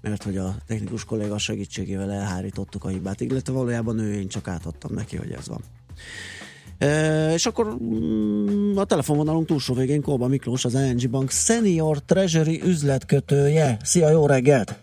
[0.00, 4.94] mert hogy a technikus kolléga segítségével elhárítottuk a hibát, illetve valójában ő, én csak átadtam
[4.94, 5.60] neki, hogy ez van.
[7.34, 13.76] És akkor mm, a telefonvonalunk túlsó végén Kolba Miklós, az ING Bank Senior Treasury üzletkötője.
[13.82, 14.74] Szia, jó reggelt!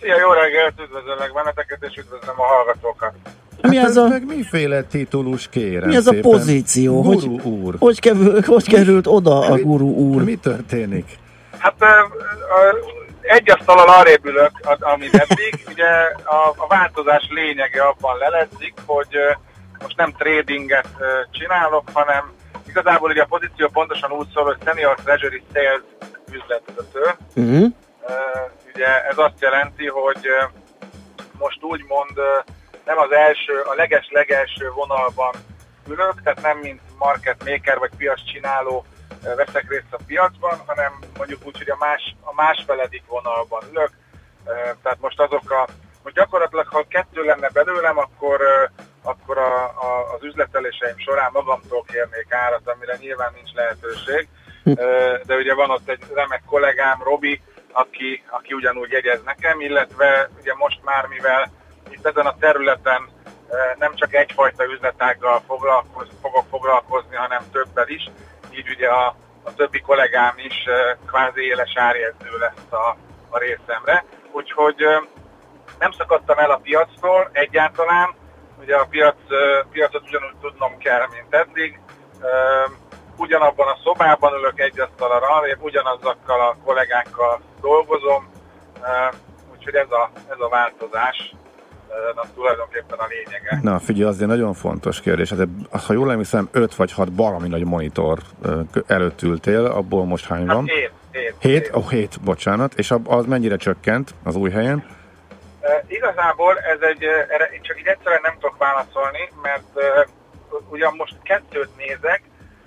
[0.00, 3.12] Szia, jó reggelt, üdvözöllek benneteket, és üdvözlöm a hallgatókat.
[3.62, 7.02] Mi hát ez a- meg miféle titulus kérem Mi ez a pozíció?
[7.02, 7.74] Guru Hogy- úr.
[7.78, 10.22] Hogy, kerül, hogy került oda a guru úr?
[10.24, 11.18] Mi történik?
[11.58, 11.74] Hát
[13.20, 15.64] egy asztalal arrébb ülök, a- amit eddig.
[15.72, 15.86] Ugye
[16.24, 19.16] a, a változás lényege abban leledzik, hogy
[19.80, 20.88] most nem tradinget
[21.30, 22.32] csinálok, hanem
[22.66, 25.80] igazából ugye a pozíció pontosan úgy szól, hogy Senior Treasury Sales
[26.32, 27.00] üzletvezető.
[27.34, 27.72] Uh-huh.
[28.74, 30.28] Ugye ez azt jelenti, hogy
[31.38, 32.16] most úgymond
[32.84, 35.34] nem az első, a leges-legelső vonalban
[35.88, 38.84] ülök, tehát nem mint market maker vagy piac csináló
[39.36, 43.90] veszek részt a piacban, hanem mondjuk úgy, hogy a, más, a másfeledik vonalban ülök.
[44.82, 45.68] Tehát most azok a,
[46.02, 48.40] hogy gyakorlatilag ha kettő lenne belőlem, akkor,
[49.08, 54.28] akkor a, a, az üzleteléseim során magamtól kérnék árat, amire nyilván nincs lehetőség.
[54.64, 57.42] Ö, De ugye van ott egy remek kollégám, Robi,
[57.72, 61.50] aki, aki ugyanúgy jegyez nekem, illetve ugye most már, mivel
[61.90, 63.08] itt ezen a területen
[63.78, 68.10] nem csak egyfajta üzletággal foglalkoz, fogok foglalkozni, hanem többel is,
[68.50, 69.06] így ugye a,
[69.42, 70.64] a többi kollégám is
[71.06, 72.96] kvázi éles árjegyző lesz a,
[73.28, 74.04] a részemre.
[74.32, 74.76] Úgyhogy
[75.78, 78.14] nem szakadtam el a piactól egyáltalán,
[78.60, 79.16] ugye a piac,
[79.70, 81.80] piacot ugyanúgy tudnom kell, mint eddig.
[83.16, 88.28] Ugyanabban a szobában ülök egy asztalra arrébb, ugyanazokkal a kollégákkal dolgozom,
[89.52, 91.34] úgyhogy ez a, ez a változás
[92.14, 93.58] az tulajdonképpen a lényege.
[93.62, 95.30] Na figyelj, azért nagyon fontos kérdés.
[95.30, 98.18] Hát, ha jól emlékszem, 5 vagy 6 baromi nagy monitor
[98.86, 100.64] előtt ültél, abból most hány Hát van?
[100.64, 101.70] hét, hét, Hét?
[101.76, 102.74] Ó, hét, bocsánat.
[102.74, 104.84] És az mennyire csökkent az új helyen?
[105.86, 109.72] Igazából ez egy, erre én csak így egyszerűen nem tudok válaszolni, mert
[110.68, 112.22] ugyan most kettőt nézek,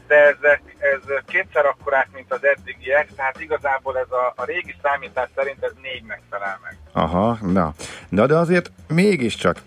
[0.07, 5.29] de ezek, ez kétszer akkorák, mint az eddigiek, tehát igazából ez a, a régi számítás
[5.35, 6.77] szerint ez négynek felel meg.
[6.91, 7.73] Aha, na.
[8.09, 9.57] Na de azért mégiscsak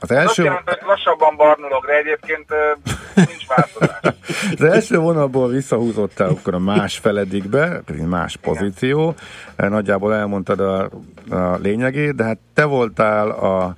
[0.00, 2.46] az első, hogy lassabban barnulok, de egyébként
[3.14, 4.00] nincs változás.
[4.58, 9.14] az első vonalból visszahúzottál akkor a más feledikbe, más pozíció.
[9.56, 10.90] Nagyjából elmondtad a,
[11.30, 13.74] a lényegét, de hát te voltál a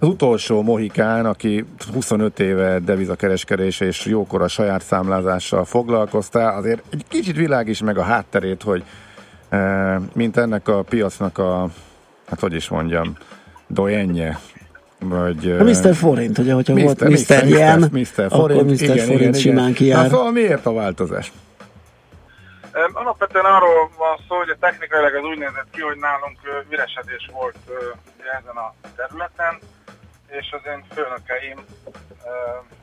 [0.00, 7.36] az utolsó mohikán, aki 25 éve devizakereskedés és jókora saját számlázással foglalkoztál, azért egy kicsit
[7.36, 8.84] világ is meg a hátterét, hogy
[10.12, 11.68] mint ennek a piacnak a,
[12.26, 13.16] hát hogy is mondjam,
[13.66, 14.38] dojenje,
[15.00, 15.50] vagy...
[15.50, 15.94] A Mr.
[15.94, 16.82] Forint, ugye, hogyha Mr.
[16.82, 17.48] volt Mr.
[17.48, 18.24] Yen, Mr.
[18.24, 18.82] akkor Forint, Mr.
[18.82, 20.02] igen, Forint igen, simán kijár.
[20.02, 21.32] Na, szóval miért a változás?
[22.92, 26.38] Alapvetően arról van szó, hogy a technikailag az úgy nézett ki, hogy nálunk
[26.70, 27.56] üresedés volt
[28.38, 29.58] ezen a területen,
[30.26, 31.64] és az én főnökeim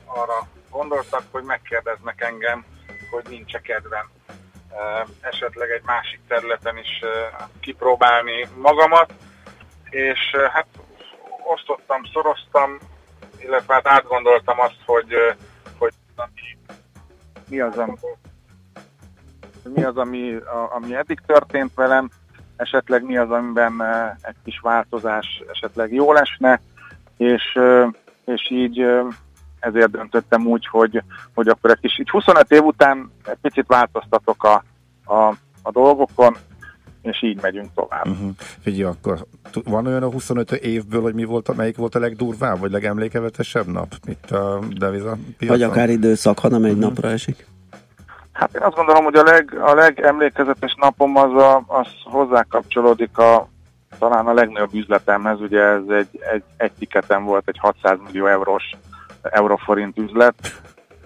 [0.04, 2.64] arra gondoltak, hogy megkérdeznek engem,
[3.10, 4.10] hogy nincs-e kedvem
[5.20, 7.04] esetleg egy másik területen is
[7.60, 9.12] kipróbálni magamat,
[9.90, 10.20] és
[10.52, 10.66] hát
[11.48, 12.78] osztottam, szoroztam,
[13.38, 15.14] illetve hát átgondoltam azt, hogy,
[15.78, 15.92] hogy
[17.48, 17.94] mi az, ami
[19.74, 20.36] mi az, ami,
[20.70, 22.10] ami eddig történt velem,
[22.56, 23.82] esetleg mi az, amiben
[24.20, 26.60] egy kis változás esetleg jó lesne,
[27.16, 27.58] és,
[28.24, 28.86] és így
[29.60, 31.02] ezért döntöttem úgy, hogy,
[31.34, 34.64] hogy akkor egy kis, így 25 év után egy picit változtatok a,
[35.04, 35.28] a,
[35.62, 36.36] a dolgokon,
[37.02, 38.06] és így megyünk tovább.
[38.06, 38.30] Uh-huh.
[38.60, 39.26] Figyelj, akkor
[39.64, 43.66] van olyan a 25 évből, hogy mi volt, a, melyik volt a legdurvább, vagy legemlékevetesebb
[43.66, 45.58] nap itt a deviza piacon?
[45.58, 47.46] Vagy akár időszak, ha nem egy napra esik.
[48.32, 53.18] Hát én azt gondolom, hogy a, leg, a legemlékezetes napom az, a, az hozzá kapcsolódik
[53.18, 53.48] a,
[53.98, 58.70] talán a legnagyobb üzletemhez, ugye ez egy, egy, egy tiketem volt, egy 600 millió eurós
[59.22, 60.34] euroforint üzlet.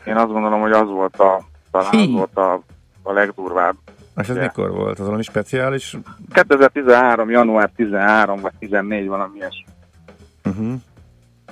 [0.06, 1.40] Én azt gondolom, hogy az volt a,
[1.70, 2.60] talán az volt a,
[3.02, 3.76] a legdurvább.
[4.16, 4.40] És ez Ugye.
[4.40, 4.98] mikor volt?
[4.98, 5.96] Az valami speciális?
[6.32, 7.30] 2013.
[7.30, 9.64] január 13 vagy 14 valami ilyesmi.
[10.44, 10.74] Uh-huh.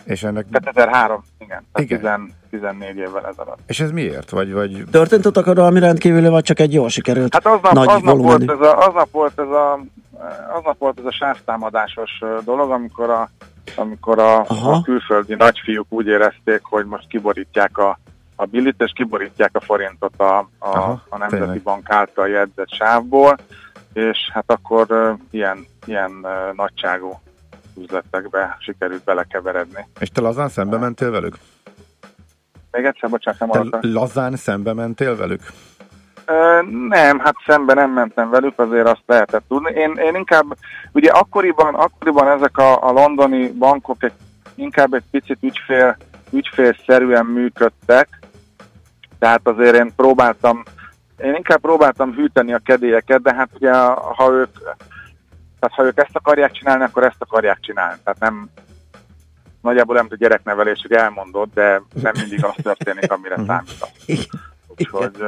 [0.05, 0.47] És ennek...
[0.51, 1.67] 2003, igen.
[1.73, 2.35] Tehát Igen.
[2.51, 3.59] 10, 14 évvel ezelőtt.
[3.67, 4.31] És ez miért?
[4.31, 4.85] Vagy, vagy...
[4.91, 8.51] Történt ott akkor valami rendkívüli, vagy csak egy jól sikerült Hát aznap, nagy aznap, volt
[8.51, 9.81] ez a, aznap, volt ez a,
[10.57, 13.31] aznap volt ez a sávtámadásos dolog, amikor a,
[13.77, 14.73] amikor a, Aha.
[14.73, 17.99] a külföldi nagyfiúk úgy érezték, hogy most kiborítják a,
[18.41, 21.63] a billit, és kiborítják a forintot a, a, Aha, a Nemzeti tényleg.
[21.63, 23.37] Bank által jegyzett sávból,
[23.93, 27.21] és hát akkor ö, ilyen, ilyen ö, nagyságú
[27.81, 29.87] üzletekbe sikerült belekeveredni.
[29.99, 31.39] És te lazán szembe mentél velük?
[32.71, 35.43] Még egyszer, bocsánat, nem Te lazán szembe mentél velük?
[36.27, 39.73] Ö, nem, hát szembe nem mentem velük, azért azt lehetett tudni.
[39.73, 40.57] Én, én inkább,
[40.93, 44.13] ugye akkoriban, akkoriban ezek a, a londoni bankok egy,
[44.55, 45.97] inkább egy picit ügyfél,
[46.31, 48.20] ügyfélszerűen működtek,
[49.21, 50.63] tehát azért én próbáltam,
[51.23, 54.53] én inkább próbáltam hűteni a kedélyeket, de hát ugye ha ők,
[55.59, 58.01] tehát ha ők ezt akarják csinálni, akkor ezt akarják csinálni.
[58.05, 58.51] Tehát nem,
[59.61, 64.27] nagyjából nem a gyereknevelés, hogy elmondod, de nem mindig az történik, amire számítasz.
[64.69, 65.25] Úgyhogy,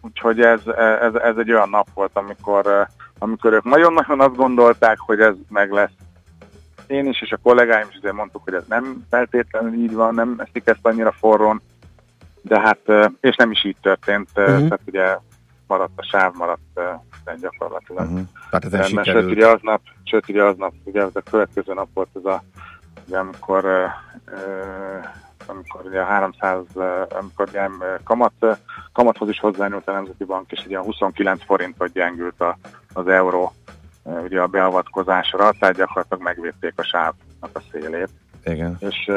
[0.00, 0.60] úgyhogy ez,
[1.00, 2.86] ez, ez egy olyan nap volt, amikor,
[3.18, 5.90] amikor ők nagyon-nagyon azt gondolták, hogy ez meg lesz.
[6.86, 10.34] Én is, és a kollégáim is azért mondtuk, hogy ez nem feltétlenül így van, nem
[10.46, 11.62] eszik ezt annyira forrón,
[12.46, 14.56] de hát, és nem is így történt, uh Mhm.
[14.66, 15.18] tehát ugye
[15.66, 16.80] maradt a sáv, maradt
[17.40, 18.04] gyakorlatilag.
[18.04, 18.26] Uh-huh.
[18.50, 19.30] Tehát ezen Mert sőt, sikerült.
[19.30, 22.42] ugye aznap, sőt, ugye aznap, ugye az a következő nap volt ez a,
[23.06, 23.64] ugye amikor,
[25.46, 27.68] amikor ugye a 300, ö, amikor ugye
[28.04, 28.32] kamat,
[28.92, 32.58] kamathoz is hozzányúlt a Nemzeti Bank, és ugye a 29 forintot gyengült a,
[32.92, 33.52] az euró
[34.02, 38.08] ugye a beavatkozásra, tehát gyakorlatilag megvédték a sávnak a szélét
[38.46, 38.76] Igen.
[38.78, 39.10] és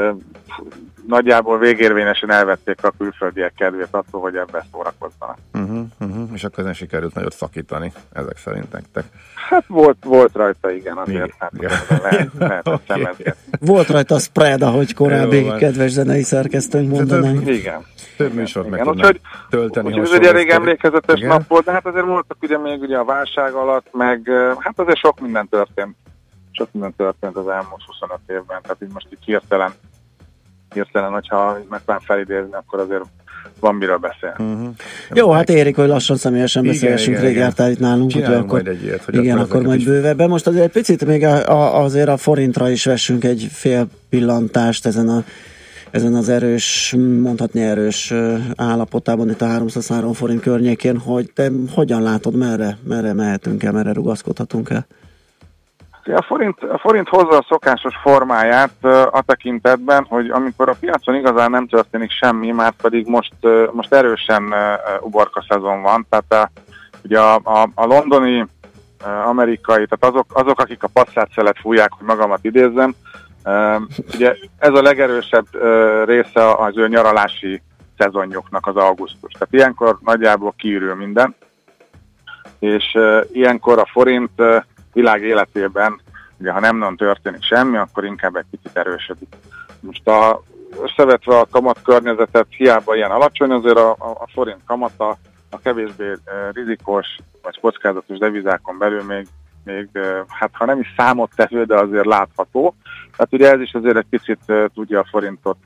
[1.07, 5.37] nagyjából végérvényesen elvették a külföldiek kedvét attól, hogy ebben szórakozzanak.
[5.53, 6.29] Uh-huh, uh-huh.
[6.33, 9.03] És akkor ezen sikerült nagyot szakítani, ezek szerint nektek.
[9.49, 11.35] Hát volt, volt rajta, igen, azért Igen.
[11.39, 11.71] hát Igen.
[12.01, 13.57] lehet, lehet szemezgetni.
[13.59, 17.47] Volt rajta a spread, ahogy korábbi Jó kedves zenei szerkesztőnk mondanánk.
[17.47, 17.85] Igen.
[18.17, 19.87] Több műsort meg Igen, tudnánk úgyhogy, tölteni.
[19.87, 21.29] úgyhogy ez egy elég emlékezetes Igen?
[21.29, 24.97] nap volt, de hát azért voltak ugye még ugye a válság alatt, meg hát azért
[24.97, 25.95] sok minden történt.
[26.59, 29.71] Sok minden történt az elmúlt 25 évben, tehát így most így hirtelen,
[30.73, 33.03] hirtelen, hogyha megpróbálom felidézni, akkor azért
[33.59, 34.53] van miről beszélni.
[34.53, 34.75] Uh-huh.
[35.13, 37.43] Jó, hát érik, hogy lassan személyesen Igen, beszélgessünk, igen, rég igen.
[37.43, 38.05] jártál itt nálunk.
[38.05, 40.29] úgyhogy akkor, majd egy ilyet, hogy igen, akkor majd is- bővebben.
[40.29, 44.85] Most azért egy picit még a, a, azért a forintra is vessünk egy fél pillantást
[44.85, 45.23] ezen a
[45.91, 48.13] ezen az erős, mondhatni erős
[48.55, 53.93] állapotában, itt a 303 forint környékén, hogy te hogyan látod, merre, merre mehetünk el, merre
[53.93, 54.87] rugaszkodhatunk el?
[56.15, 61.51] A forint, a forint hozza a szokásos formáját a tekintetben, hogy amikor a piacon igazán
[61.51, 63.33] nem történik semmi, már pedig most,
[63.71, 64.53] most erősen
[65.01, 66.61] uborka szezon van, tehát a,
[67.03, 68.45] ugye a, a, a londoni,
[69.25, 72.95] amerikai, tehát azok, azok, akik a passzát szelet fújják, hogy magamat idézzem,
[74.13, 75.45] ugye ez a legerősebb
[76.05, 77.61] része az ő nyaralási
[77.97, 79.31] szezonjuknak az augusztus.
[79.31, 81.35] Tehát ilyenkor nagyjából kiürül minden,
[82.59, 82.97] és
[83.31, 84.41] ilyenkor a forint
[84.93, 86.01] világ életében,
[86.37, 89.35] ugye ha nem nagyon történik semmi, akkor inkább egy picit erősödik.
[89.79, 90.43] Most a,
[90.81, 95.17] összevetve a kamat környezetet hiába ilyen alacsony, azért a, a, a forint kamata
[95.49, 96.17] a kevésbé uh,
[96.53, 97.07] rizikos
[97.41, 99.27] vagy kockázatos devizákon belül még,
[99.63, 102.75] még uh, hát ha nem is számottevő, de azért látható.
[103.15, 105.57] Tehát ugye ez is azért egy picit uh, tudja a forintot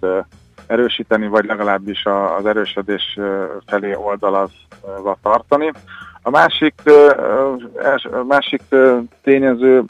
[0.73, 2.05] erősíteni, vagy legalábbis
[2.37, 3.19] az erősödés
[3.65, 5.71] felé oldalazva tartani.
[6.21, 6.73] A másik,
[8.11, 8.61] a másik
[9.23, 9.83] tényező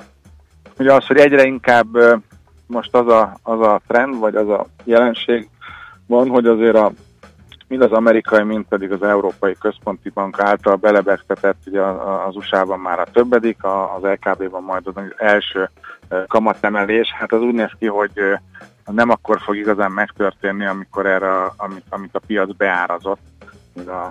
[0.80, 1.88] ugye az, hogy egyre inkább
[2.66, 5.50] most az a, az a trend, vagy az a jelenség
[6.08, 6.92] van, hogy azért a,
[7.68, 11.82] mind az amerikai, mind pedig az Európai Központi Bank által belebegtetett, ugye
[12.28, 15.70] az USA-ban már a többedik, az LKB-ban majd az első
[16.28, 17.12] kamatemelés.
[17.12, 18.22] Hát az úgy néz ki, hogy
[18.86, 23.22] nem akkor fog igazán megtörténni, amikor erre, amit, amit a piac beárazott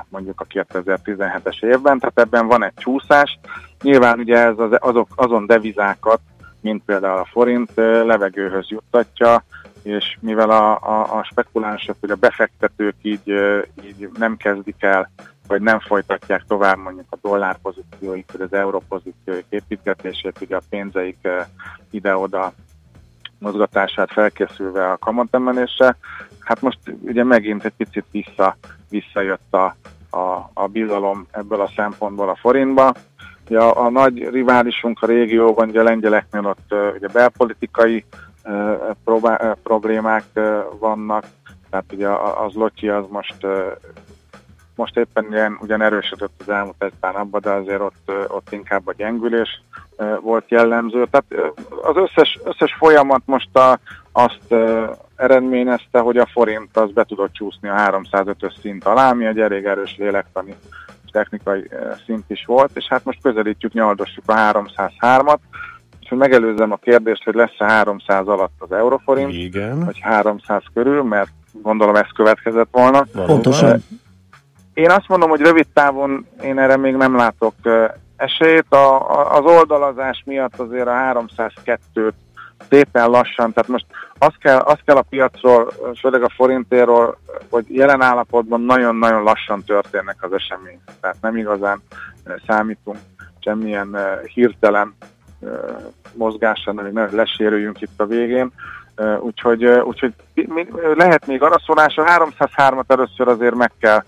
[0.09, 3.39] mondjuk a 2017-es évben, tehát ebben van egy csúszás.
[3.83, 6.21] Nyilván ugye ez az, azok, azon devizákat,
[6.61, 9.45] mint például a forint levegőhöz juttatja,
[9.83, 13.29] és mivel a, a, a spekulánsok, vagy a befektetők így,
[13.85, 15.11] így nem kezdik el,
[15.53, 20.63] vagy nem folytatják tovább mondjuk a dollár pozícióik, vagy az euró pozícióik építgetését, ugye a
[20.71, 21.29] pénzeik
[21.91, 22.53] ide-oda
[23.39, 25.97] mozgatását felkészülve a kamatemelésre.
[26.41, 28.57] Hát most ugye megint egy picit vissza,
[28.89, 29.77] visszajött a,
[30.11, 32.93] a, a bizalom ebből a szempontból a forintba.
[33.49, 38.05] Ugye a, nagy riválisunk a régióban, ugye a lengyeleknél ott ugye belpolitikai
[39.05, 40.25] probá, problémák
[40.79, 41.25] vannak,
[41.71, 42.09] tehát ugye
[42.45, 43.47] az Lotyi az most
[44.75, 48.87] most éppen ilyen, ugyan erősödött az elmúlt egy pár napban, de azért ott, ott inkább
[48.87, 49.63] a gyengülés
[50.21, 51.07] volt jellemző.
[51.11, 51.53] Tehát
[51.83, 53.79] az összes, összes folyamat most a,
[54.13, 54.55] azt
[55.17, 59.65] eredményezte, hogy a forint az be tudott csúszni a 305-ös szint alá, ami egy elég
[59.65, 60.55] erős lélektani
[61.13, 61.69] technikai
[62.07, 65.39] szint is volt, és hát most közelítjük, nyaldossuk a 303-at,
[66.01, 69.85] és hogy megelőzzem a kérdést, hogy lesz-e 300 alatt az euróforint, Igen.
[69.85, 73.05] vagy 300 körül, mert gondolom ez következett volna.
[73.27, 73.83] Pontosan.
[74.75, 77.55] Én azt mondom, hogy rövid távon én erre még nem látok
[78.17, 78.73] esélyt.
[78.73, 82.13] A, a, az oldalazás miatt azért a 302-t
[82.69, 83.87] szépen lassan, tehát most
[84.19, 87.19] azt kell, azt kell a piacról, főleg a forintéről,
[87.51, 90.81] hogy jelen állapotban nagyon-nagyon lassan történnek az események.
[91.01, 91.83] Tehát nem igazán
[92.47, 92.97] számítunk
[93.41, 93.97] semmilyen
[94.35, 94.95] hirtelen
[96.15, 98.53] mozgásra, hogy ne lesérüljünk itt a végén.
[99.21, 100.15] Úgyhogy, úgyhogy
[100.95, 104.03] lehet még araszolás, a 303-at először azért meg kell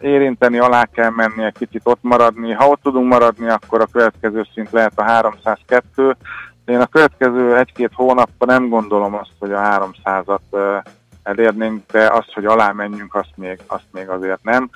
[0.00, 2.52] érinteni, alá kell menni, egy kicsit ott maradni.
[2.52, 6.16] Ha ott tudunk maradni, akkor a következő szint lehet a 302.
[6.64, 9.58] Én a következő egy-két hónapban nem gondolom azt, hogy a
[10.04, 10.76] 300-at ö,
[11.22, 14.70] elérnénk, de azt, hogy alá menjünk, azt még, azt még azért nem.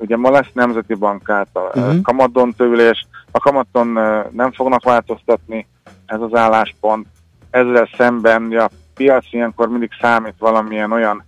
[0.00, 1.84] Ugye ma lesz Nemzeti Bank által Mhm.
[1.84, 2.02] uh-huh.
[2.02, 3.86] kamaton tőlés, a kamaton
[4.30, 5.66] nem fognak változtatni,
[6.06, 7.06] ez az álláspont.
[7.50, 11.24] Ezzel szemben ugye a piac ilyenkor mindig számít valamilyen olyan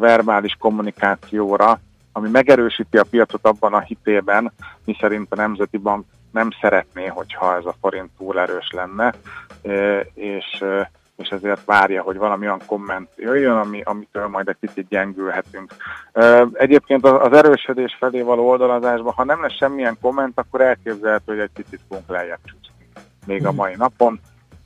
[0.00, 1.78] verbális kommunikációra,
[2.16, 4.52] ami megerősíti a piacot abban a hitében,
[4.84, 9.14] miszerint a Nemzeti Bank nem szeretné, hogyha ez a forint túl erős lenne,
[9.62, 10.80] ö, és, ö,
[11.16, 15.74] és ezért várja, hogy valami olyan komment jöjjön, ami, amitől majd egy picit gyengülhetünk.
[16.12, 21.32] Ö, Egyébként az az erősödés felé való oldalazásban, ha nem lesz semmilyen komment, akkor elképzelhető,
[21.32, 22.86] hogy egy picit fogunk lejjebb csúszni.
[23.26, 24.20] Még a mai napon,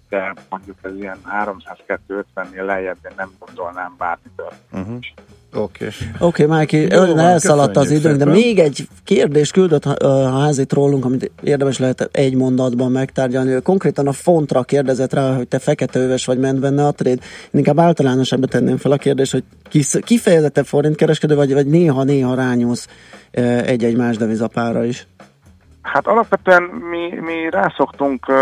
[0.08, 4.52] de mondjuk ez ilyen 302-50-nél lejjebb, én nem gondolnám bármitől.
[4.72, 4.98] Uh-huh.
[5.54, 5.86] Oké.
[5.86, 10.64] Oké, okay, Májki, Jó ön elszaladt az időnk, de még egy kérdést küldött a házi
[10.64, 13.50] trollunk, amit érdemes lehet egy mondatban megtárgyalni.
[13.50, 17.20] Ő konkrétan a fontra kérdezett rá, hogy te feketeöves vagy, ment benne a tréd.
[17.50, 19.44] Inkább általánosabban tenném fel a kérdést, hogy
[20.02, 22.86] kifejezetten forintkereskedő vagy, vagy néha-néha rányúlsz
[23.30, 25.06] eh, egy-egy más devizapára is.
[25.82, 28.36] Hát alapvetően mi, mi rászoktunk uh,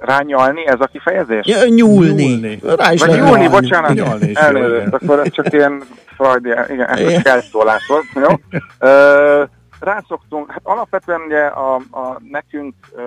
[0.00, 1.46] rányalni, ez a kifejezés?
[1.46, 2.24] Ja, nyúlni.
[2.24, 2.58] Nyúlni.
[2.76, 3.48] Rá is Vagy nyúlni, nyalni.
[3.48, 4.88] bocsánat, jó, elnézést, igen.
[4.90, 5.82] akkor ez csak ilyen
[6.16, 8.56] frajdi, igen, ez csak elszólás volt, jó?
[8.78, 9.42] Ö,
[9.80, 13.02] rászoktunk, hát alapvetően ugye a, a nekünk, ö,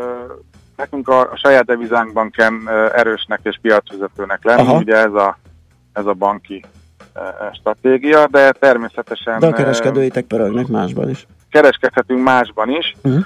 [0.77, 4.77] nekünk a, a saját devizánkban kell ö, erősnek és piacvezetőnek lenni, Aha.
[4.77, 5.37] ugye ez a,
[5.93, 6.63] ez a banki
[7.15, 7.19] ö,
[7.53, 11.27] stratégia, de természetesen De a kereskedőitek pörögnek másban is.
[11.49, 12.95] kereskedhetünk másban is.
[13.03, 13.21] Uh-huh.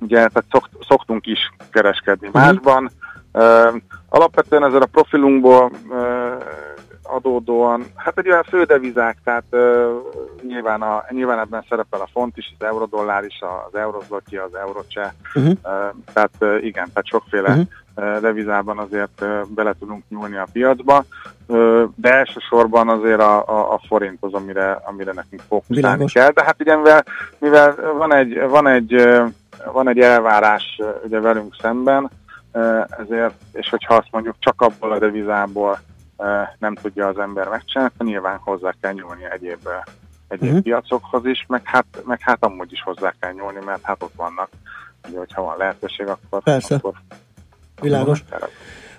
[0.00, 1.38] Ugye, tehát szokt, szoktunk is
[1.70, 2.38] kereskedni Mhm.
[2.38, 2.90] másban.
[4.08, 5.70] Alapvetően ezzel a profilunkból
[7.02, 9.44] adódóan, hát egy olyan fődevizák, tehát
[10.42, 15.14] nyilván, a, nyilván ebben szerepel a font is, az eurodollár is, az eurozloty, az eurocse,
[15.34, 15.52] Uh-huh.
[16.12, 18.20] Tehát igen, tehát sokféle uh-huh.
[18.20, 21.04] devizában azért bele tudunk nyúlni a piacba,
[21.94, 26.12] de elsősorban azért a, a, a forint az, amire, amire nekünk fókuszálni Világos.
[26.12, 26.30] kell.
[26.30, 27.04] De hát ugye mivel,
[27.38, 29.08] mivel van, egy, van, egy,
[29.72, 32.10] van egy elvárás ugye velünk szemben,
[32.98, 35.78] ezért, és hogyha azt mondjuk csak abból a devizából
[36.58, 39.68] nem tudja az ember megcsinálni, nyilván hozzá kell nyúlni egyéb,
[40.28, 40.62] egyéb uh-huh.
[40.62, 44.48] piacokhoz is, meg hát, meg hát amúgy is hozzá kell nyúlni, mert hát ott vannak
[45.08, 46.42] ugye, hogyha van lehetőség, akkor...
[46.42, 46.74] Persze.
[46.74, 46.92] akkor
[47.80, 48.22] Világos.
[48.30, 48.48] akkor-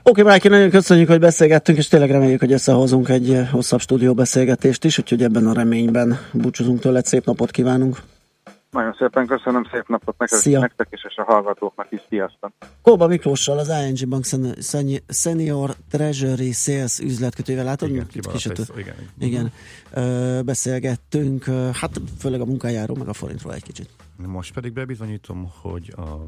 [0.04, 4.84] Oké, Májki, nagyon köszönjük, hogy beszélgettünk, és tényleg reméljük, hogy összehozunk egy eh, hosszabb stúdióbeszélgetést
[4.84, 7.98] is, úgyhogy ebben a reményben búcsúzunk tőled, szép napot kívánunk.
[8.72, 10.60] Nagyon szépen köszönöm, szép napot nektek, Szia.
[10.60, 12.00] nektek is, és a hallgatóknak is.
[12.10, 12.52] Sziasztok!
[12.82, 17.90] Kóba Miklóssal, az ING Bank Sen- Sen- Senior Treasury Sales üzletkötővel látod?
[17.90, 18.96] Igen, Kicsit- szó, igen.
[19.20, 19.52] igen.
[19.94, 21.44] Ö, beszélgettünk,
[21.74, 23.90] hát főleg a munkájáról, meg a forintról egy kicsit.
[24.26, 26.26] Most pedig bebizonyítom, hogy a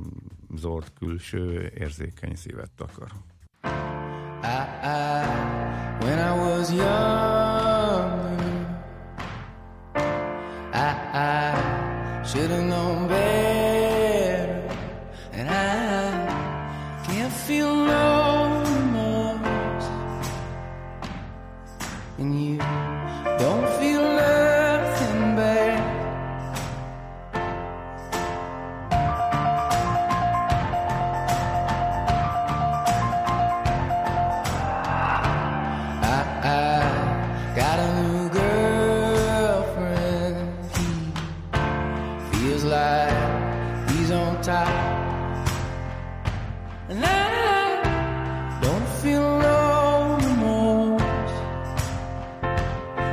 [0.58, 3.08] zord külső érzékeny szívet akar.
[3.64, 5.26] I, I,
[6.04, 6.92] when I was younger,
[10.74, 14.70] I, I should have known better,
[15.32, 19.88] and I can't feel no remorse,
[22.18, 22.58] and you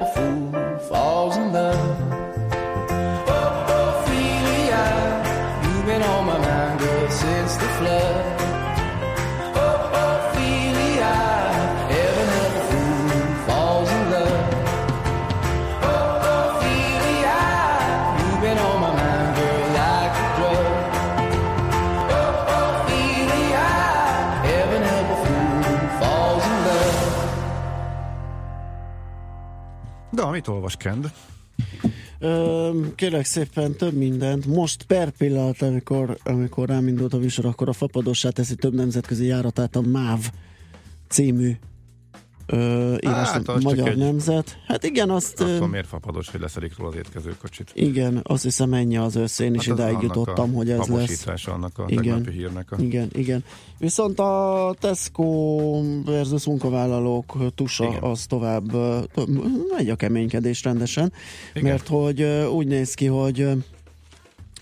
[0.00, 0.39] a fool
[30.30, 31.12] De mit olvas Kend?
[32.94, 34.46] Kérlek szépen több mindent.
[34.46, 39.26] Most per pillanat, amikor, amikor rám indult a műsor, akkor a fapadossá teszi több nemzetközi
[39.26, 40.30] járatát a MÁV
[41.08, 41.56] című
[42.52, 44.58] ö, írás, Hát, az csak Magyar egy- Nemzet.
[44.66, 45.40] Hát igen, azt...
[45.40, 47.70] Akkor miért fapados, hogy leszedik róla az étkezőkocsit?
[47.74, 49.38] Igen, azt hiszem ennyi az össz.
[49.38, 51.46] Én is Hát az idáig jutottam, hogy ez lesz.
[51.46, 52.02] annak a Igen.
[52.04, 52.76] tegnapi hírnek a...
[52.78, 53.44] Igen, igen.
[53.78, 55.24] Viszont a Tesco
[56.04, 58.02] versus munkavállalók tusa Igen.
[58.02, 58.72] az tovább
[59.76, 61.12] megy a keménykedés rendesen,
[61.54, 61.70] Igen.
[61.70, 62.22] mert hogy
[62.52, 63.48] úgy néz ki, hogy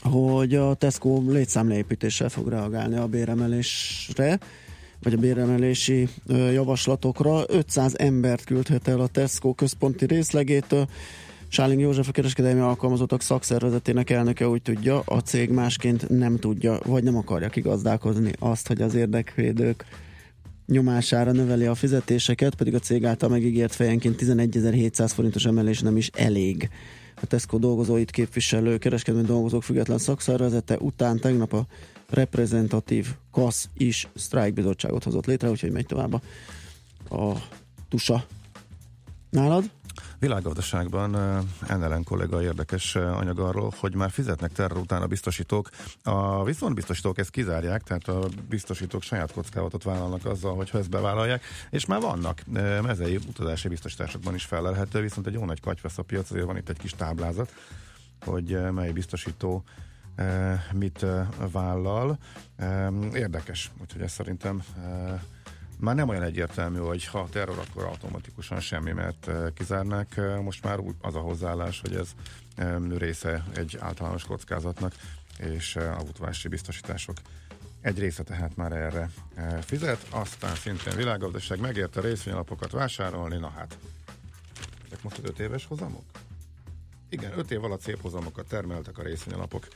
[0.03, 4.39] hogy a Tesco létszámleépítéssel fog reagálni a béremelésre,
[5.03, 6.09] vagy a béremelési
[6.53, 7.44] javaslatokra.
[7.46, 10.88] 500 embert küldhet el a Tesco központi részlegétől.
[11.49, 17.03] Sáling József, a kereskedelmi alkalmazottak szakszervezetének elnöke úgy tudja, a cég másként nem tudja, vagy
[17.03, 19.84] nem akarja kigazdálkozni azt, hogy az érdekvédők
[20.66, 26.11] nyomására növeli a fizetéseket, pedig a cég által megígért fejenként 11.700 forintos emelés nem is
[26.14, 26.70] elég.
[27.22, 31.66] A Tesco dolgozóit képviselő kereskedelmi dolgozók független szakszervezete után tegnap a
[32.11, 36.20] reprezentatív KASZ is sztrájkbizottságot hozott létre, úgyhogy megy tovább a,
[37.16, 37.42] a
[37.88, 38.24] tusa.
[39.30, 39.70] Nálad?
[40.18, 41.16] Világgazdaságban
[41.66, 45.70] Ennelen kollega érdekes anyag arról, hogy már fizetnek terror után a biztosítók.
[46.02, 51.86] A viszontbiztosítók ezt kizárják, tehát a biztosítók saját kockázatot vállalnak azzal, hogyha ezt bevállalják, és
[51.86, 52.42] már vannak
[52.82, 56.68] mezei utazási biztosításokban is felelhető, viszont egy jó nagy katyvesz a piac, azért van itt
[56.68, 57.52] egy kis táblázat,
[58.24, 59.64] hogy mely biztosító
[60.72, 61.06] mit
[61.52, 62.18] vállal.
[63.12, 64.62] Érdekes, úgyhogy ez szerintem
[65.80, 70.20] már nem olyan egyértelmű, hogy ha terror, akkor automatikusan semmi, mert kizárnák.
[70.42, 72.14] Most már az a hozzáállás, hogy ez
[72.96, 74.94] része egy általános kockázatnak,
[75.38, 77.16] és a utazási biztosítások
[77.80, 79.10] egy része tehát már erre
[79.60, 83.78] fizet, aztán szintén világgazdaság megérte részvényalapokat vásárolni, na hát.
[84.86, 86.04] Ezek most az öt éves hozamok?
[87.08, 89.68] Igen, öt év alatt szép hozamokat termeltek a részvényalapok.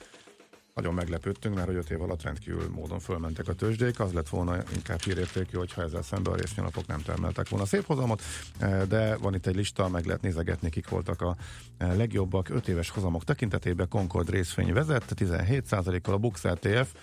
[0.74, 4.56] Nagyon meglepődtünk, mert hogy 5 év alatt rendkívül módon fölmentek a tőzsdék, az lett volna
[4.74, 8.22] inkább hírértékű, hogyha ezzel szemben a részvényalapok nem termeltek volna szép hozamot,
[8.58, 11.36] eh, de van itt egy lista, meg lehet nézegetni, kik voltak a
[11.76, 13.88] eh, legjobbak 5 éves hozamok tekintetében.
[13.88, 16.94] Concord részvény vezet 17%-kal a Bux ETF,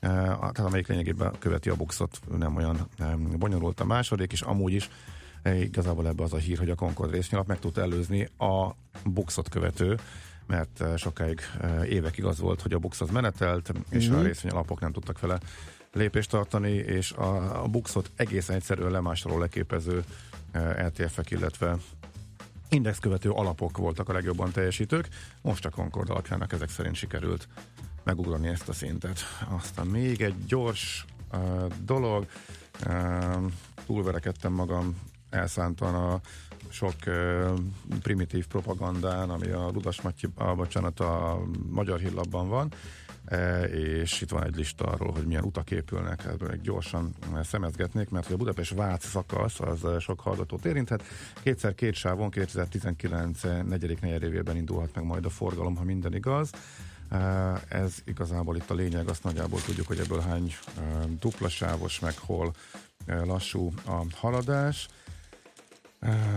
[0.00, 2.88] eh, tehát amelyik lényegében követi a Buxot, nem olyan
[3.38, 4.88] bonyolult a második, és amúgy is
[5.44, 9.98] igazából ebbe az a hír, hogy a Concord részvényalap meg tud előzni a Buxot követő
[10.48, 14.18] mert eh, sokáig eh, évekig az volt, hogy a Bux az menetelt, és Mhm.
[14.18, 15.38] a részvényalapok nem tudtak vele
[15.92, 20.04] lépést tartani, és a, a Buxot egészen egyszerűen lemásoló leképező
[20.50, 21.76] eh, LTF-ek, illetve
[22.68, 25.08] indexkövető alapok voltak a legjobban teljesítők.
[25.42, 27.48] Most a Concord alapjának ezek szerint sikerült
[28.04, 29.20] megugrani ezt a szintet.
[29.48, 32.26] Aztán még egy gyors uh, dolog,
[32.86, 33.44] uh,
[33.86, 34.96] túlverekedtem magam
[35.30, 36.20] elszántan a
[36.70, 36.94] sok
[38.02, 41.40] primitív propagandán, ami a Ludas Matyi, a, bocsánat, a
[41.70, 42.72] Magyar Hírlapban van,
[43.72, 48.24] és itt van egy lista arról, hogy milyen utak épülnek, ebből egy gyorsan szemezgetnék, mert
[48.26, 51.02] hogy a Budapest-Vác szakasz az sok hallgatót érinthet.
[51.42, 56.50] Kétszer két sávon 2019 negyedik negyedévében indulhat meg majd a forgalom, ha minden igaz.
[57.68, 60.80] Ez igazából itt a lényeg, azt nagyjából tudjuk, hogy ebből hány e,
[61.20, 62.52] dupla sávos, meg hol
[63.06, 64.88] lassú a haladás.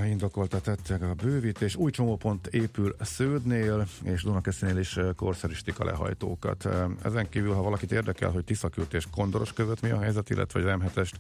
[0.06, 1.76] Indokolta tettek a bővítés.
[1.76, 6.68] Új csomópont épül Sződnél, és Dunakeszinél is uh, korszeristika lehajtókat.
[7.04, 10.80] Ezen kívül, ha valakit érdekel, hogy Tiszakürt és Kondoros között mi a helyzet, illetve az
[10.82, 11.14] M7-est,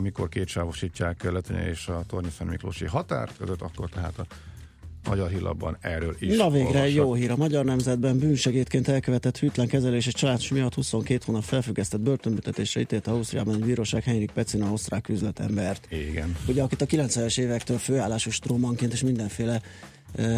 [0.00, 4.26] mikor kétsávosítják Letenye és a Tornyi Miklósi határ között, akkor tehát a
[5.08, 6.36] Magyar Hírlapban erről is.
[6.36, 6.94] Na végre olvashat.
[6.94, 7.30] jó hír.
[7.30, 13.06] A Magyar Nemzetben bűnsegédként elkövetett hűtlen kezelés és csalás miatt 22 hónap felfüggesztett börtönbüntetésre ítélt
[13.06, 15.88] Ausztriában egy bíróság Henrik Pecina osztrák üzletembert.
[15.90, 16.36] Igen.
[16.48, 19.60] Ugye, akit a 90-es évektől főállású strómanként és mindenféle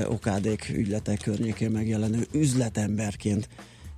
[0.06, 3.48] okádék ügyletek környékén megjelenő üzletemberként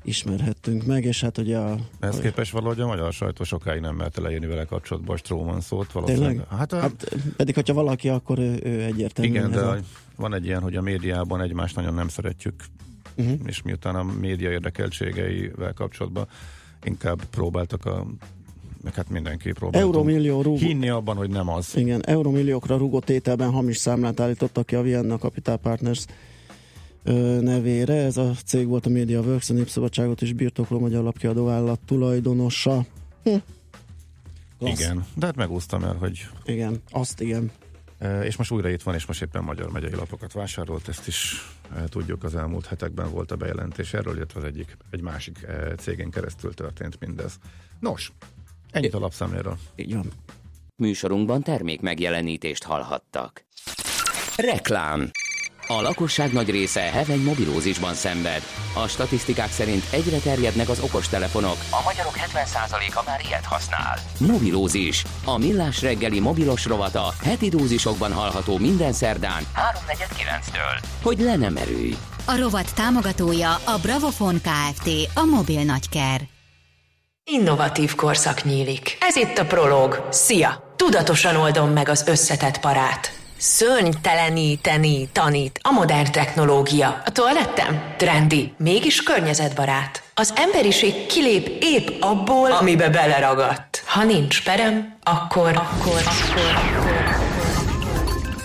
[0.04, 1.76] ismerhettünk meg, és hát ugye a...
[2.00, 5.92] Ezt képes valahogy a magyar sajtó sokáig nem merte leírni vele kapcsolatban a Stróman szót.
[5.92, 6.28] Valószínűleg.
[6.30, 6.48] Tényleg?
[6.58, 9.30] Hát, a, Hát, pedig, hogyha valaki, akkor ő, ő egyértelmű.
[9.30, 9.78] igen, ez de a-
[10.16, 12.54] van egy ilyen, hogy a médiában egymást nagyon nem szeretjük,
[13.16, 13.32] Mhm.
[13.46, 16.26] és miután a média érdekeltségeivel kapcsolatban
[16.84, 18.06] inkább próbáltak a
[18.82, 20.56] meg hát mindenki próbált Euromillió rúgó.
[20.56, 21.76] hinni abban, hogy nem az.
[21.76, 26.04] Igen, euromilliókra rúgott tételben hamis számlát állítottak ki a Vienna Capital Partners
[27.40, 27.94] nevére.
[27.94, 32.84] Ez a cég volt a MediaWorks, a Népszabadságot is birtokló magyar lapkiadó állat tulajdonosa.
[33.22, 33.36] Hm.
[34.58, 34.80] Klassz.
[34.80, 37.50] Igen, de hát megúsztam el, hogy Igen, azt igen.
[37.98, 41.34] E, És most újra itt van, és most éppen magyar megyei lapokat vásárolt, ezt is
[41.76, 45.74] e, tudjuk, az elmúlt hetekben volt a bejelentés erről, illetve az egyik, egy másik e,
[45.74, 47.38] cégen keresztül történt mindez.
[47.80, 48.12] Nos,
[48.70, 49.58] ennyit a lapszemléről.
[49.76, 50.12] Így van.
[50.76, 53.44] Műsorunkban termék megjelenítést hallhattak.
[54.36, 55.10] Reklám
[55.78, 58.42] A lakosság nagy része heveny mobilózisban szenved.
[58.74, 61.56] A statisztikák szerint egyre terjednek az okostelefonok.
[61.70, 63.98] A magyarok 70%-a már ilyet használ.
[64.18, 65.04] Mobilózis.
[65.24, 70.84] A millás reggeli mobilos rovata heti dózisokban hallható minden szerdán 3.49-től.
[71.02, 71.96] Hogy le nem erőj.
[72.24, 74.88] A rovat támogatója a Bravofon Kft.
[75.14, 76.20] A mobil nagyker.
[77.24, 78.96] Innovatív korszak nyílik.
[79.00, 80.06] Ez itt a Prológ.
[80.10, 80.74] Szia!
[80.76, 83.21] Tudatosan oldom meg az összetett parát.
[83.44, 87.02] Szörnyteleníteni tanít a modern technológia.
[87.04, 87.94] A toalettem?
[87.96, 90.02] Trendi, mégis környezetbarát.
[90.14, 93.82] Az emberiség kilép épp abból, amibe beleragadt.
[93.86, 97.16] Ha nincs perem, akkor, akkor, akkor, akkor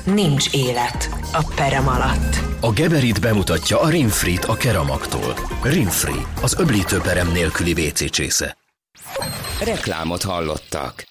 [0.06, 2.36] nincs élet a perem alatt.
[2.62, 5.34] A Geberit bemutatja a Rinfrit a Keramaktól.
[5.64, 8.58] Rinfri, az öblítőperem nélküli WC csésze.
[9.64, 11.06] Reklámot hallottak.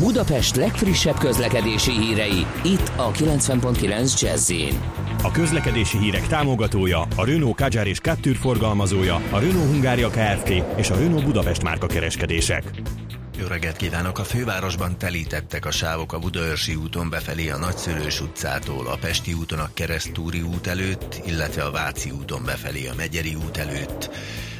[0.00, 4.52] Budapest legfrissebb közlekedési hírei, itt a 90.9 jazz
[5.22, 10.48] A közlekedési hírek támogatója, a Renault Kadjar és Captur forgalmazója, a Renault Hungária Kft.
[10.76, 12.70] és a Renault Budapest márka kereskedések.
[13.40, 14.18] Jó reggelt kívánok!
[14.18, 19.58] A fővárosban telítettek a sávok a Budaörsi úton befelé a Nagyszülős utcától, a Pesti úton
[19.58, 24.10] a Keresztúri út előtt, illetve a Váci úton befelé a Megyeri út előtt.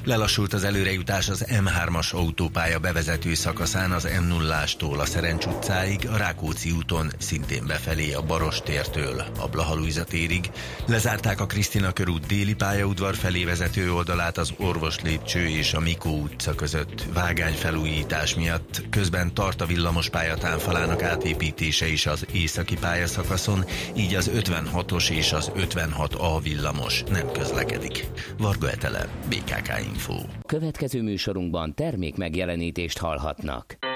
[0.04, 6.08] Lelassult az előrejutás az M3-as autópálya bevezető szakaszán az m 0 tól a Szerencs utcáig,
[6.08, 10.50] a Rákóczi úton szintén befelé a Baros tértől a Blahalújza térig.
[10.86, 16.10] Lezárták a Krisztina körút déli pályaudvar felé vezető oldalát az Orvos lépcső és a Mikó
[16.10, 18.82] utca között vágány felújítás miatt.
[18.90, 23.64] Közben tart a villamos pályatámfalának átépítése is az északi pályaszakaszon,
[23.96, 28.06] így az 56-os és az 56A villamos nem közlekedik.
[28.38, 30.14] Varga Etele, BKK Info.
[30.46, 33.89] Következő műsorunkban termék megjelenítést hallhatnak.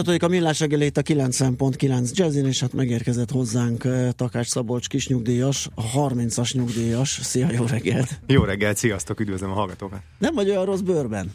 [0.00, 4.88] Folytatódik a millás reggel itt a 90.9 Jazzin, és hát megérkezett hozzánk eh, Takács Szabolcs
[4.88, 7.18] kisnyugdíjas, a 30-as nyugdíjas.
[7.22, 8.20] Szia, jó reggelt!
[8.26, 10.00] Jó reggelt, sziasztok, üdvözlöm a hallgatókat.
[10.18, 11.30] Nem vagy olyan rossz bőrben?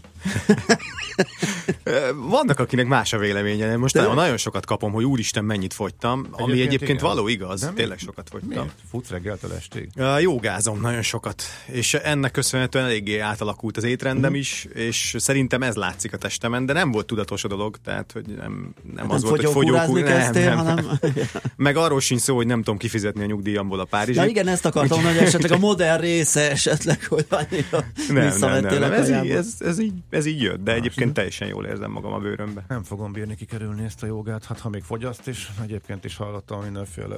[2.29, 3.77] Vannak, akinek más a véleménye.
[3.77, 7.13] Most De- nagyon, nagyon sokat kapom, hogy úristen, mennyit fogytam, ami Egyébként egyébként igen.
[7.13, 7.73] való igaz, Nem?
[7.75, 8.49] tényleg sokat fogytam.
[8.49, 8.73] Miért?
[8.89, 9.89] Futsz reggeltől estig?
[9.97, 14.39] Uh, Jogázom nagyon sokat, és ennek köszönhetően eléggé átalakult az étrendem Mhm.
[14.39, 18.25] is, és szerintem ez látszik a testemen, de nem volt tudatos a dolog, tehát hogy
[18.27, 20.99] nem, nem, Nem az volt, hogy fogyókúrázni fogyókúr, nem, kezdtél, nem, hanem-
[21.55, 24.21] Meg arról sincs szó, hogy nem tudom kifizetni a nyugdíjamból a Párizsit.
[24.21, 28.61] Ja igen, ezt akartam mondani, hogy esetleg a modern része esetleg, hogy annyira nem, nem,
[28.61, 28.91] nem, nem.
[28.91, 32.13] a Ez, így, ez, ez, így, ez így jött, de egyébként teljesen jól érzem magam
[32.15, 32.65] a bőrömbe.
[32.67, 36.63] Nem fogom bírni kikerülni ezt a jogát, hát ha még fogyaszt is, egyébként is hallottam
[36.63, 37.15] mindenféle,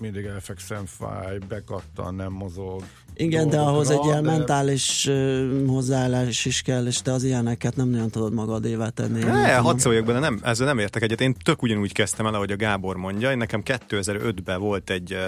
[0.00, 2.82] mindig elfekszem, fáj, bekattan, nem mozog.
[3.14, 7.76] Igen, de ahhoz egy ilyen de- mentális uh, hozzáállás is kell, és te az ilyeneket
[7.76, 9.22] nem nagyon tudod magadévá tenni.
[9.22, 11.20] Ne, hadd szóljak bele, nem, ezzel nem értek egyet.
[11.20, 13.30] Én tök ugyanúgy kezdtem el, ahogy a Gábor mondja.
[13.30, 15.24] Én nekem 2005-ben volt egy ö,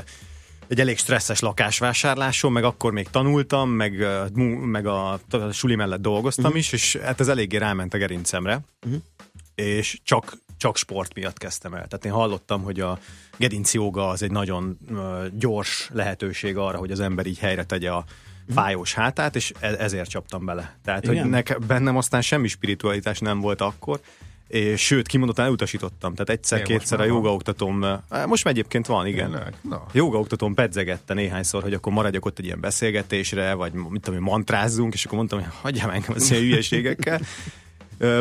[0.69, 4.07] egy elég stresszes lakásvásárlásom, meg akkor még tanultam, meg,
[4.61, 5.19] meg a, a
[5.53, 6.57] suli mellett dolgoztam Mhm.
[6.57, 8.95] is, és hát ez eléggé ráment a gerincemre, Mhm.
[9.55, 11.87] és csak, csak sport miatt kezdtem el.
[11.87, 12.99] Tehát én hallottam, hogy a
[13.37, 14.79] gerinci joga az egy nagyon
[15.39, 18.05] gyors lehetőség arra, hogy az ember így helyre tegye a
[18.55, 20.79] fájós hátát, és e- ezért csaptam bele.
[20.85, 21.21] Tehát, Igen?
[21.23, 24.01] hogy nekem, bennem aztán semmi spiritualitás nem volt akkor,
[24.49, 26.15] és sőt, kimondottan elutasítottam.
[26.15, 29.31] Tehát egyszer-kétszer a jogaoktatóm, eh, most már egyébként van, igen.
[29.31, 29.55] Tényleg?
[29.61, 29.87] Na.
[29.93, 35.05] Jogaoktatóm pedzegette néhányszor, hogy akkor maradjak ott egy ilyen beszélgetésre, vagy mit tudom, mantrázzunk, és
[35.05, 37.21] akkor mondtam, hogy hagyjál engem az ilyen hülyeségekkel.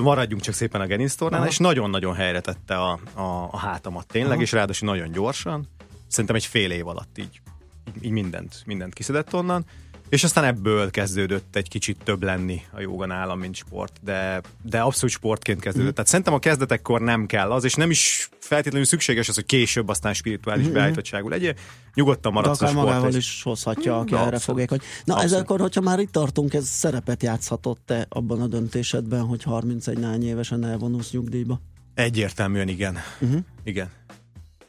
[0.01, 1.49] Maradjunk csak szépen a gerinctornán, Aha.
[1.49, 4.41] és nagyon-nagyon helyre tette a, a, a hátamat tényleg, Aha.
[4.41, 5.67] és ráadásul nagyon gyorsan.
[6.07, 7.41] Szerintem egy fél év alatt így,
[7.87, 9.65] így, így mindent, mindent kiszedett onnan.
[10.13, 14.79] És aztán ebből kezdődött egy kicsit több lenni a jóga nálam, mint sport, de, de
[14.81, 15.85] abszolút sportként kezdődött.
[15.87, 15.93] Mhm.
[15.95, 19.87] Tehát szerintem a kezdetekkor nem kell az, és nem is feltétlenül szükséges az, hogy később
[19.87, 20.73] aztán spirituális Mhm.
[20.73, 21.53] beállítottságú legyél.
[21.93, 22.87] Nyugodtan De maradsz a akár sport.
[22.87, 24.79] magával és- is hozhatja, aki Na, erre fogékony.
[25.05, 25.33] Na Abszolút.
[25.35, 29.97] ez akkor, hogyha már itt tartunk, ez szerepet játszhatott te abban a döntésedben, hogy 31
[29.99, 31.61] nány évesen elvonulsz nyugdíjba?
[31.93, 32.97] Egyértelműen igen.
[33.21, 33.39] Uh-huh.
[33.63, 33.89] Igen.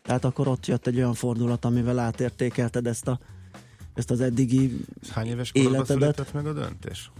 [0.02, 3.18] Tehát akkor ott jött egy olyan fordulat, amivel átértékelted ezt, a,
[3.94, 5.86] ezt az eddigi Hány éves életedet.
[5.86, 7.10] született meg a döntés?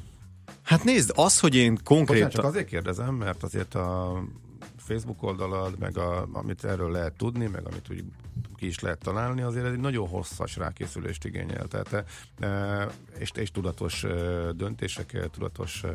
[0.62, 2.28] Hát nézd, az, hogy én konkrétan...
[2.28, 4.20] csak azért kérdezem, mert azért a
[4.76, 8.04] Facebook oldalad, meg a, amit erről lehet tudni, meg amit úgy
[8.56, 11.66] ki is lehet találni, azért ez egy nagyon hosszas rákészülést igényel.
[11.66, 12.04] Tehát,
[12.38, 14.08] e, és, és tudatos e,
[14.52, 15.88] döntéseket, tudatos e,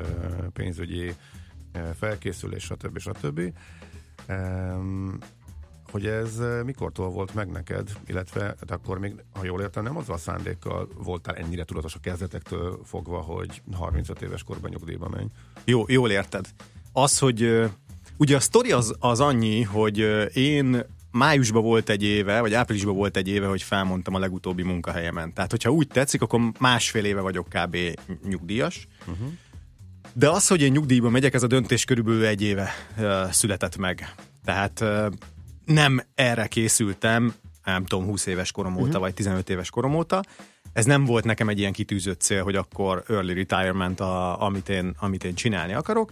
[0.53, 1.13] pénzügyi
[1.71, 2.99] e, felkészülés, stb.
[2.99, 3.53] stb.
[4.25, 4.75] E,
[5.91, 9.97] hogy ez e, mikortól volt meg neked, illetve hát akkor még, ha jól értem, nem
[9.97, 15.27] azzal a szándékkal voltál ennyire tudatos a kezdetektől fogva, hogy 35 éves korban nyugdíjba menj.
[15.65, 16.45] Jó, jól érted.
[16.93, 17.65] Az, hogy ö,
[18.17, 22.95] ugye a sztori az, az annyi, hogy ö, én májusban volt egy éve, vagy áprilisban
[22.95, 25.33] volt egy éve, hogy felmondtam a legutóbbi munkahelyemen.
[25.33, 27.77] Tehát, hogyha úgy tetszik, akkor másfél éve vagyok kb.
[28.27, 28.87] nyugdíjas.
[28.99, 29.27] Uh-huh.
[30.13, 34.15] De az, hogy én nyugdíjba megyek, ez a döntés körülbelül egy éve ö, született meg.
[34.43, 35.07] Tehát ö,
[35.74, 38.99] nem erre készültem, nem tudom, 20 éves korom óta, Mhm.
[38.99, 40.24] vagy 15 éves korom óta.
[40.74, 44.95] Ez nem volt nekem egy ilyen kitűzött cél, hogy akkor early retirement, a, amit, én,
[44.99, 46.11] amit én csinálni akarok,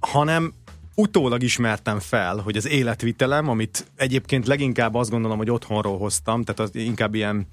[0.00, 0.52] hanem
[0.94, 6.60] utólag ismertem fel, hogy az életvitelem, amit egyébként leginkább azt gondolom, hogy otthonról hoztam, tehát
[6.60, 7.46] az inkább ilyen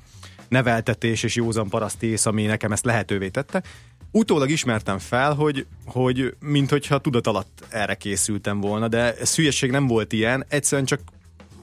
[0.48, 3.64] neveltetés és józan parasztész, ami nekem ezt lehetővé tette.
[4.12, 9.72] Utólag ismertem fel, hogy, hogy mint hogyha tudat alatt erre készültem volna, de ez hülyeség
[9.72, 11.00] nem volt ilyen, egyszerűen csak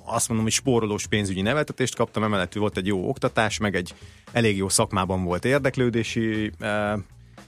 [0.04, 3.94] azt mondom, hogy spórolós pénzügyi neveltetést kaptam, emellett volt egy jó oktatás, meg egy
[4.32, 6.92] elég jó szakmában volt érdeklődési eh,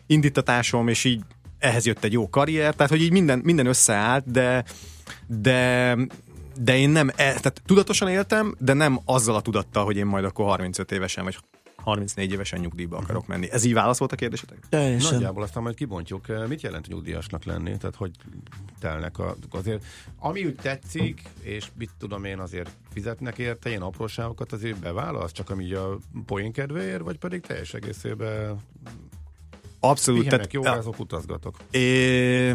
[0.07, 1.23] indítatásom, és így
[1.59, 4.65] ehhez jött egy jó karrier, tehát hogy így minden, minden összeállt, de,
[5.27, 5.97] de,
[6.61, 10.25] de én nem, e, tehát tudatosan éltem, de nem azzal a tudattal, hogy én majd
[10.25, 11.39] akkor 35 évesen vagy
[11.89, 13.51] 34 évesen nyugdíjba akarok menni.
[13.51, 14.59] Ez így válasz volt a kérdésetek?
[14.69, 15.13] Teljesen.
[15.13, 16.27] Nagyjából aztán majd kibontjuk.
[16.49, 17.77] Mit jelent nyugdíjasnak lenni?
[17.77, 18.11] Tehát hogy
[18.81, 19.85] telnek a, azért,
[20.19, 25.51] ami úgy tetszik, és mit tudom én azért fizetnek érte, ilyen apróságokat azért beválasz, csak
[25.51, 28.59] ami a poén kedvéért, vagy pedig teljes egészében
[29.81, 30.21] Abszolút.
[30.23, 31.57] pihenek, tehát- jogázok, utazgatok.
[31.71, 32.55] É,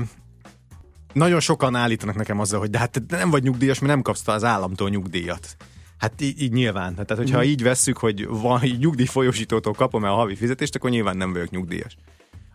[1.13, 4.27] nagyon sokan állítanak nekem azzal, hogy de hát te nem vagy nyugdíjas, mert nem kapsz
[4.27, 5.55] az államtól nyugdíjat.
[5.98, 6.94] Hát így, így nyilván.
[6.94, 7.48] Tehát, hogyha Mhm.
[7.48, 11.96] így vesszük, hogy van nyugdíjfolyósítótól kapom el a havi fizetést, akkor nyilván nem vagyok nyugdíjas.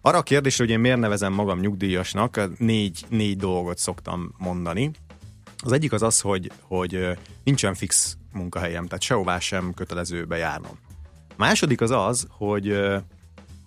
[0.01, 4.91] Arra a kérdésre, hogy én miért nevezem magam nyugdíjasnak, négy, négy dolgot szoktam mondani.
[5.65, 7.07] Az egyik az az, hogy, hogy
[7.45, 10.79] nincsen fix munkahelyem, tehát sehová sem kötelező bejárnom.
[11.37, 12.79] Második az az, hogy,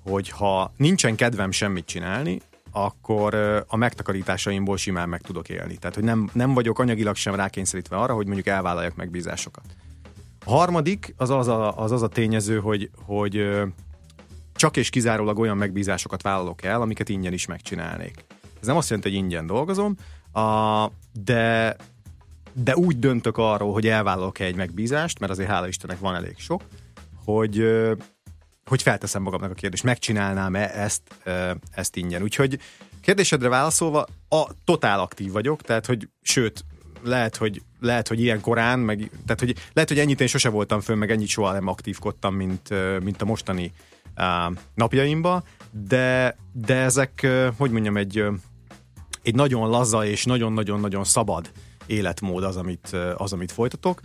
[0.03, 2.39] hogy ha nincsen kedvem semmit csinálni,
[2.71, 3.33] akkor
[3.67, 5.77] a megtakarításaimból simán meg tudok élni.
[5.77, 9.63] Tehát, hogy nem, nem vagyok anyagilag sem rákényszerítve arra, hogy mondjuk elvállaljak megbízásokat.
[10.45, 13.61] A harmadik az az a, az, az a tényező, hogy, hogy
[14.55, 18.25] csak és kizárólag olyan megbízásokat vállalok el, amiket ingyen is megcsinálnék.
[18.61, 19.95] Ez nem azt jelenti, hogy ingyen dolgozom,
[20.33, 20.87] a,
[21.23, 21.75] de,
[22.53, 26.61] de úgy döntök arról, hogy elvállalok egy megbízást, mert azért hála Istennek van elég sok,
[27.25, 27.63] hogy,
[28.65, 31.01] hogy felteszem magamnak a kérdést, megcsinálnám-e ezt,
[31.71, 32.21] ezt ingyen.
[32.21, 32.59] Úgyhogy
[33.01, 36.65] kérdésedre válaszolva, a totál aktív vagyok, tehát hogy sőt,
[37.03, 40.79] lehet, hogy, lehet, hogy ilyen korán, meg, tehát hogy lehet, hogy ennyit én sose voltam
[40.79, 42.69] fönn, meg ennyit soha nem aktívkodtam, mint,
[43.03, 43.71] mint a mostani
[44.17, 48.23] uh, napjaimba, de, de ezek, hogy mondjam, egy,
[49.21, 51.51] egy nagyon laza és nagyon-nagyon-nagyon szabad
[51.85, 54.01] életmód az, amit, az, amit folytatok.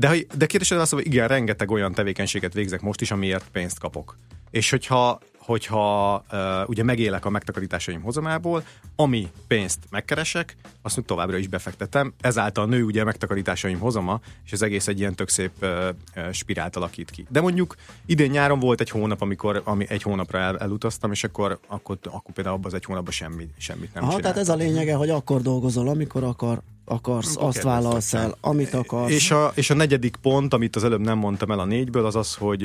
[0.00, 3.78] De, ha- de kérdésed az, hogy igen, rengeteg olyan tevékenységet végzek most is, amiért pénzt
[3.78, 4.16] kapok.
[4.50, 5.20] És hogyha,
[5.50, 8.62] hogyha uh, ugye megélek a megtakarításaim hozamából,
[8.96, 14.52] ami pénzt megkeresek, azt még továbbra is befektetem, ezáltal nő ugye a megtakarításaim hozama, és
[14.52, 15.88] az egész egy ilyen tök szép uh,
[16.32, 17.26] spirált alakít ki.
[17.28, 17.76] De mondjuk
[18.06, 22.34] idén nyáron volt egy hónap, amikor ami egy hónapra el, elutaztam, és akkor, akkor, akkor
[22.34, 24.20] például abban az egy hónapban semmi, semmit nem Aha, csináltam.
[24.20, 28.74] tehát ez a lényege, hogy akkor dolgozol, amikor akar, akarsz, Akkor azt vállalsz el, amit
[28.74, 29.12] akarsz.
[29.12, 32.16] És a, és a negyedik pont, amit az előbb nem mondtam el a négyből, az
[32.16, 32.62] az, hogy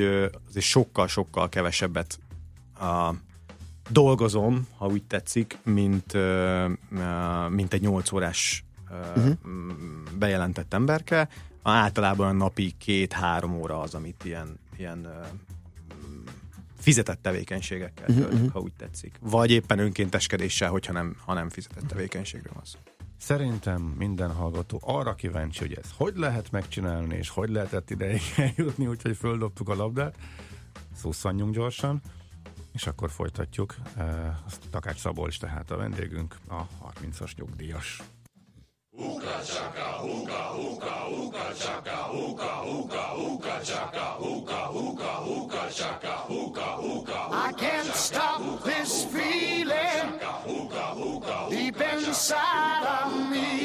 [0.49, 2.19] azért sokkal-sokkal kevesebbet
[2.79, 3.15] a,
[3.89, 6.13] dolgozom, ha úgy tetszik, mint,
[7.49, 8.65] mint egy 8 órás
[9.15, 11.27] m- bejelentett emberke.
[11.63, 15.07] Általában napi két-három óra az, amit ilyen, ilyen
[16.77, 18.47] fizetett tevékenységekkel töltök, mhm.
[18.47, 19.17] ha úgy tetszik.
[19.19, 22.79] Vagy éppen önkénteskedéssel, hogyha nem, ha nem fizetett tevékenységről van szó.
[23.17, 28.87] Szerintem minden hallgató arra kíváncsi, hogy ez hogy lehet megcsinálni, és hogy lehetett ideig eljutni,
[28.87, 30.15] úgyhogy földobtuk a labdát.
[30.95, 32.01] Szusszanjunk gyorsan,
[32.75, 33.75] és akkor folytatjuk.
[34.71, 36.61] Takács Szabolcs tehát a vendégünk, a
[36.93, 38.01] 30-as nyugdíjas.
[47.47, 50.19] I can't stop this feeling
[51.49, 53.64] deep inside of me.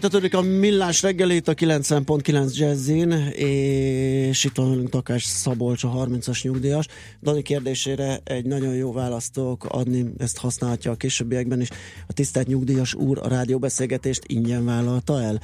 [0.00, 6.42] Folytatódik a millás reggelét a 90.9 Jazzin, és itt van velünk Takás Szabolcs, a 30-as
[6.42, 6.86] nyugdíjas.
[7.22, 11.68] Dani kérdésére egy nagyon jó választ tudok adni, ezt használhatja a későbbiekben is.
[12.06, 15.40] A tisztelt nyugdíjas úr a rádióbeszélgetést ingyen vállalta el.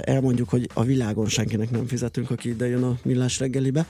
[0.00, 3.86] Elmondjuk, hogy a világon senkinek nem fizetünk, aki ide jön a millás reggelibe,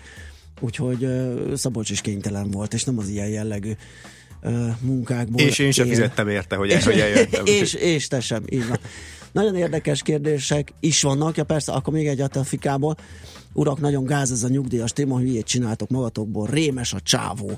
[0.60, 1.06] úgyhogy
[1.54, 3.72] Szabolcs is kénytelen volt, és nem az ilyen jellegű
[4.80, 5.40] munkákból.
[5.40, 5.92] És én sem él.
[5.92, 7.46] fizettem érte, hogy, és, hogy eljöttem.
[7.60, 8.78] és, és te sem, így van.
[9.32, 12.94] Nagyon érdekes kérdések is vannak, ja persze, akkor még egy a.
[13.52, 16.46] Urak, nagyon gáz ez a nyugdíjas téma, hogy ilyet csináltok magatokból.
[16.46, 17.50] Rémes a csávó.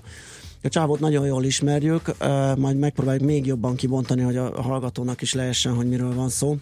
[0.62, 2.18] A csávót nagyon jól ismerjük,
[2.56, 6.56] majd megpróbáljuk még jobban kibontani, hogy a hallgatónak is lehessen, hogy miről van szó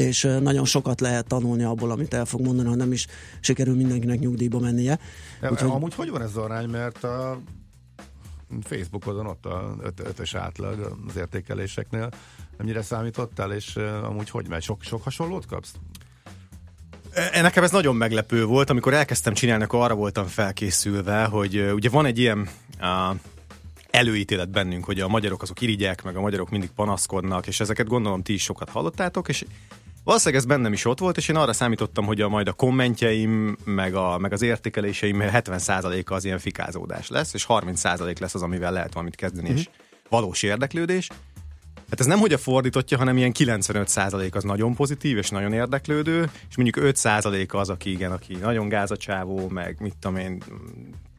[0.00, 3.06] és nagyon sokat lehet tanulni abból, amit el fog mondani, ha nem is
[3.40, 4.98] sikerül mindenkinek nyugdíjba mennie.
[5.42, 5.70] Ja, Úgyhogy...
[5.70, 7.40] Amúgy hogy van ez az arány, mert a
[8.60, 12.10] Facebookodon ott a öt, ötös átlag az értékeléseknél.
[12.60, 14.62] Mennyire számítottál, és amúgy hogy megy?
[14.62, 15.72] Sok, sok hasonlót kapsz?
[17.12, 21.88] E, Nekem ez nagyon meglepő volt, amikor elkezdtem csinálni, akkor arra voltam felkészülve, hogy ugye
[21.88, 22.48] van egy ilyen
[22.80, 23.16] uh,
[23.90, 28.22] előítélet bennünk, hogy a magyarok azok irigyek, meg a magyarok mindig panaszkodnak, és ezeket gondolom
[28.22, 29.44] ti is sokat hallottátok, és
[30.04, 33.56] Valószínűleg ez bennem is ott volt, és én arra számítottam, hogy a majd a kommentjeim,
[33.64, 38.72] meg, a, meg az értékeléseim 70%-a az ilyen fikázódás lesz, és 30% lesz az, amivel
[38.72, 39.56] lehet valamit kezdeni, mm-hmm.
[39.56, 39.68] és
[40.08, 41.08] valós érdeklődés.
[41.90, 46.30] Hát ez nem hogy a fordítottja, hanem ilyen 95% az nagyon pozitív és nagyon érdeklődő,
[46.48, 50.42] és mondjuk 5% az, aki igen, aki nagyon gázacsávó, meg mit tudom én,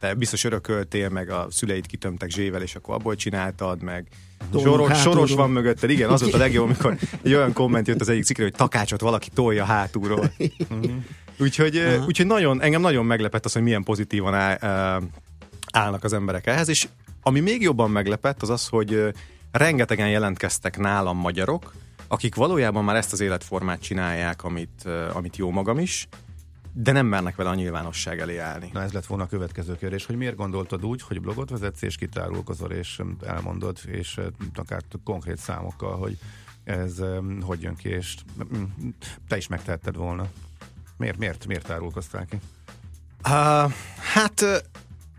[0.00, 4.06] te biztos örököltél, meg a szüleid kitömtek zsével, és akkor abból csináltad, meg
[4.52, 5.90] soros, soros van mögötted.
[5.90, 9.00] Igen, az volt a legjobb, amikor egy olyan komment jött az egyik cikkre, hogy takácsot
[9.00, 10.32] valaki tolja hátulról.
[10.70, 10.90] Uh-huh.
[11.38, 15.02] Úgyhogy, úgyhogy nagyon, engem nagyon meglepett az, hogy milyen pozitívan áll,
[15.72, 16.88] állnak az emberek ehhez, és
[17.22, 19.12] ami még jobban meglepett, az az, hogy
[19.52, 21.72] rengetegen jelentkeztek nálam magyarok,
[22.08, 26.08] akik valójában már ezt az életformát csinálják, amit, amit jó magam is,
[26.72, 28.70] de nem mernek vele a nyilvánosság elé állni.
[28.72, 31.96] Na ez lett volna a következő kérdés, hogy miért gondoltad úgy, hogy blogot vezetsz és
[31.96, 34.20] kitárulkozol és elmondod, és
[34.54, 36.18] akár konkrét számokkal, hogy
[36.64, 37.02] ez
[37.40, 38.14] hogy jön ki, és
[39.28, 40.26] te is megtehetted volna.
[40.96, 42.36] Miért, miért, miért tárulkoztál ki?
[43.24, 43.72] Uh,
[44.12, 44.44] hát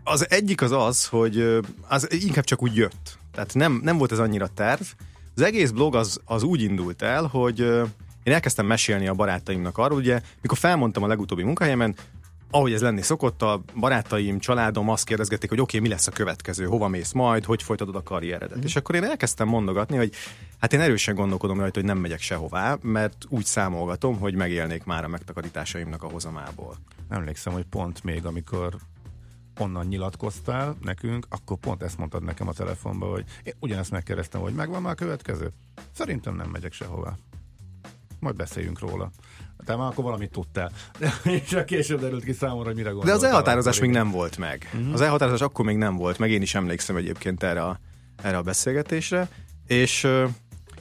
[0.04, 3.18] az egyik az az, hogy az inkább csak úgy jött.
[3.34, 4.82] Tehát nem, nem volt ez annyira terv.
[5.36, 7.60] Az egész blog az, az úgy indult el, hogy
[8.22, 11.94] én elkezdtem mesélni a barátaimnak arról, ugye, mikor felmondtam a legutóbbi munkahelyemen,
[12.50, 16.10] ahogy ez lenni szokott, a barátaim, családom azt kérdezgették, hogy oké, okay, mi lesz a
[16.10, 18.58] következő, hova mész majd, hogy folytatod a karrieredet.
[18.58, 18.62] Mm.
[18.62, 20.12] És akkor én elkezdtem mondogatni, hogy
[20.58, 25.04] hát én erősen gondolkodom rajta, hogy nem megyek sehová, mert úgy számolgatom, hogy megélnék már
[25.04, 26.76] a megtakarításaimnak a hozamából.
[27.08, 28.76] Emlékszem, hogy pont még, amikor
[29.58, 34.54] onnan nyilatkoztál nekünk, akkor pont ezt mondtad nekem a telefonban, hogy én ugyanezt megkérdeztem, hogy
[34.54, 35.52] megvan már a következő?
[35.92, 37.16] Szerintem nem megyek sehová.
[38.20, 39.10] Majd beszéljünk róla.
[39.64, 40.72] Te már akkor valamit tudtál.
[41.24, 43.18] És csak később derült ki számomra, hogy mire gondoltál.
[43.18, 44.70] De az elhatározás még nem volt meg.
[44.74, 44.92] Uh-huh.
[44.92, 46.30] Az elhatározás akkor még nem volt meg.
[46.30, 47.80] Én is emlékszem egyébként erre a,
[48.22, 49.28] erre a beszélgetésre.
[49.66, 50.08] És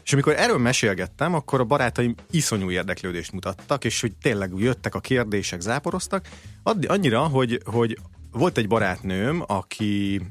[0.03, 4.99] és amikor erről mesélgettem, akkor a barátaim iszonyú érdeklődést mutattak, és hogy tényleg jöttek a
[4.99, 6.27] kérdések, záporoztak,
[6.63, 7.97] addi, annyira, hogy, hogy
[8.33, 10.21] volt egy barátnőm, aki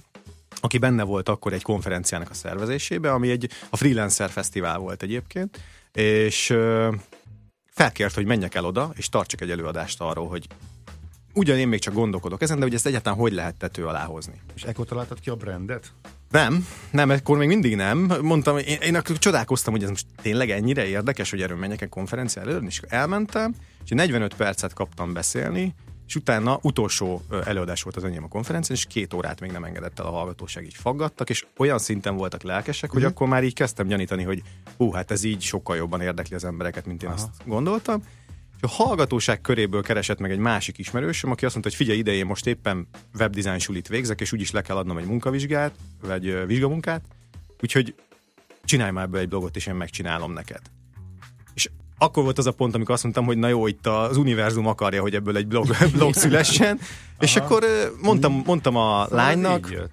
[0.60, 5.60] aki benne volt akkor egy konferenciának a szervezésébe, ami egy a Freelancer Fesztivál volt egyébként,
[5.92, 6.92] és ö,
[7.70, 10.46] felkért, hogy menjek el oda, és tartsak egy előadást arról, hogy
[11.34, 14.40] ugyan én még csak gondolkodok ezen, de hogy ezt egyáltalán hogy lehet tető alá hozni.
[14.54, 15.92] És ekkor találtad ki a brandet?
[16.30, 18.12] Nem, nem, ekkor még mindig nem.
[18.22, 21.88] Mondtam, én, én akkor csodálkoztam, hogy ez most tényleg ennyire érdekes, hogy erről menjek egy
[21.88, 23.54] konferenciára, és elmentem,
[23.84, 25.74] és 45 percet kaptam beszélni,
[26.06, 29.98] és utána utolsó előadás volt az enyém a konferencián, és két órát még nem engedett
[29.98, 33.06] el a hallgatóság, így faggattak, és olyan szinten voltak lelkesek, hogy mm.
[33.06, 34.42] akkor már így kezdtem gyanítani, hogy
[34.76, 37.18] hú, hát ez így sokkal jobban érdekli az embereket, mint én Aha.
[37.18, 38.02] azt gondoltam.
[38.56, 42.12] És a hallgatóság köréből keresett meg egy másik ismerősöm, aki azt mondta, hogy figyelj ide,
[42.12, 42.88] én most éppen
[43.18, 47.02] webdesign sulit végzek, és úgyis le kell adnom egy munkavizsgát, vagy vizsgamunkát,
[47.60, 47.94] úgyhogy
[48.64, 50.60] csinálj már ebből egy blogot, és én megcsinálom neked
[52.02, 55.00] akkor volt az a pont, amikor azt mondtam, hogy na jó, itt az univerzum akarja,
[55.00, 56.78] hogy ebből egy blog, blog szülessen,
[57.18, 57.64] és akkor
[58.02, 59.90] mondtam, mondtam a szóval lánynak,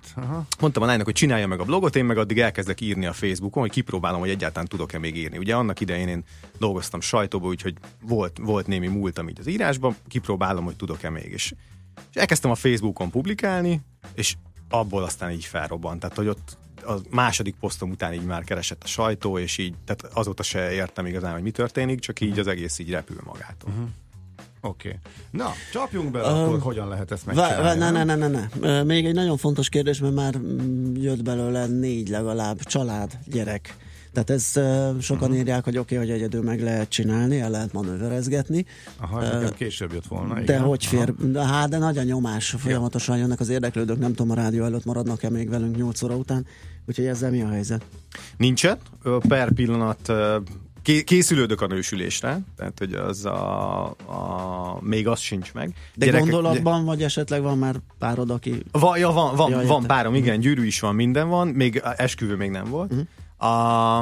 [0.60, 3.62] mondtam a lánynak, hogy csinálja meg a blogot, én meg addig elkezdek írni a Facebookon,
[3.62, 5.38] hogy kipróbálom, hogy egyáltalán tudok-e még írni.
[5.38, 6.24] Ugye annak idején én
[6.58, 11.32] dolgoztam sajtóba, úgyhogy volt, volt némi múltam így az írásban, kipróbálom, hogy tudok-e még.
[11.32, 11.54] És,
[12.12, 13.82] és elkezdtem a Facebookon publikálni,
[14.14, 14.36] és
[14.70, 16.00] abból aztán így felrobbant.
[16.00, 20.16] Tehát, hogy ott a második posztom után így már keresett a sajtó, és így, tehát
[20.18, 23.72] azóta se értem igazán, hogy mi történik, csak így az egész így repül magától.
[23.72, 23.88] Uh-huh.
[24.62, 24.88] Oké.
[24.88, 25.00] Okay.
[25.32, 27.80] Na, csapjunk be, um, akkor hogyan lehet ezt megcsinálni?
[27.80, 28.84] Ne, ne, ne, ne, ne.
[28.84, 30.40] Még egy nagyon fontos kérdés, mert már
[30.94, 33.76] jött belőle négy legalább, család, gyerek.
[34.14, 37.74] Tehát ez uh, sokan írják, hogy oké, okay, hogy egyedül meg lehet csinálni, el lehet
[37.74, 38.66] manőverezgetni.
[39.00, 40.34] Aha, Ö, nekem később jött volna.
[40.34, 40.62] De igen.
[40.62, 41.14] hogy fér?
[41.16, 44.86] De, hát, de nagy a nyomás, folyamatosan jönnek az érdeklődők, nem tudom, a rádió előtt
[44.86, 46.46] maradnak-e még velünk 8 óra után,
[46.86, 47.86] úgyhogy ezzel mi a helyzet?
[48.38, 48.78] Nincsen.
[49.28, 50.12] Per pillanat
[51.06, 55.74] készülődök a nősülésre, tehát hogy az a, a még az sincs meg.
[55.96, 58.64] De Gyerekek- gondolatban, vagy esetleg van már párod, aki...
[58.72, 62.36] Van, ja, van, van, Ja, van párom, igen, gyűrű is van, minden van, még esküvő
[62.36, 62.92] még nem volt.
[62.92, 63.08] Uh-huh.
[63.48, 64.00] A,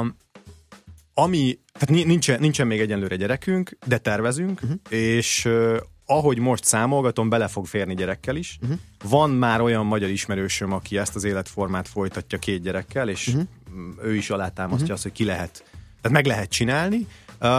[1.14, 4.78] ami, tehát ni- nincsen, nincsen még egyenlőre gyerekünk, de tervezünk, uh-huh.
[4.88, 8.58] és uh, ahogy most számolgatom, bele fog férni gyerekkel is.
[8.62, 8.78] Uh-huh.
[9.04, 13.46] Van már olyan magyar ismerősöm, aki ezt az életformát folytatja két gyerekkel, és uh-huh.
[14.02, 14.94] ő is alátámasztja uh-huh.
[14.94, 15.64] azt, hogy ki lehet,
[16.00, 17.06] tehát meg lehet csinálni.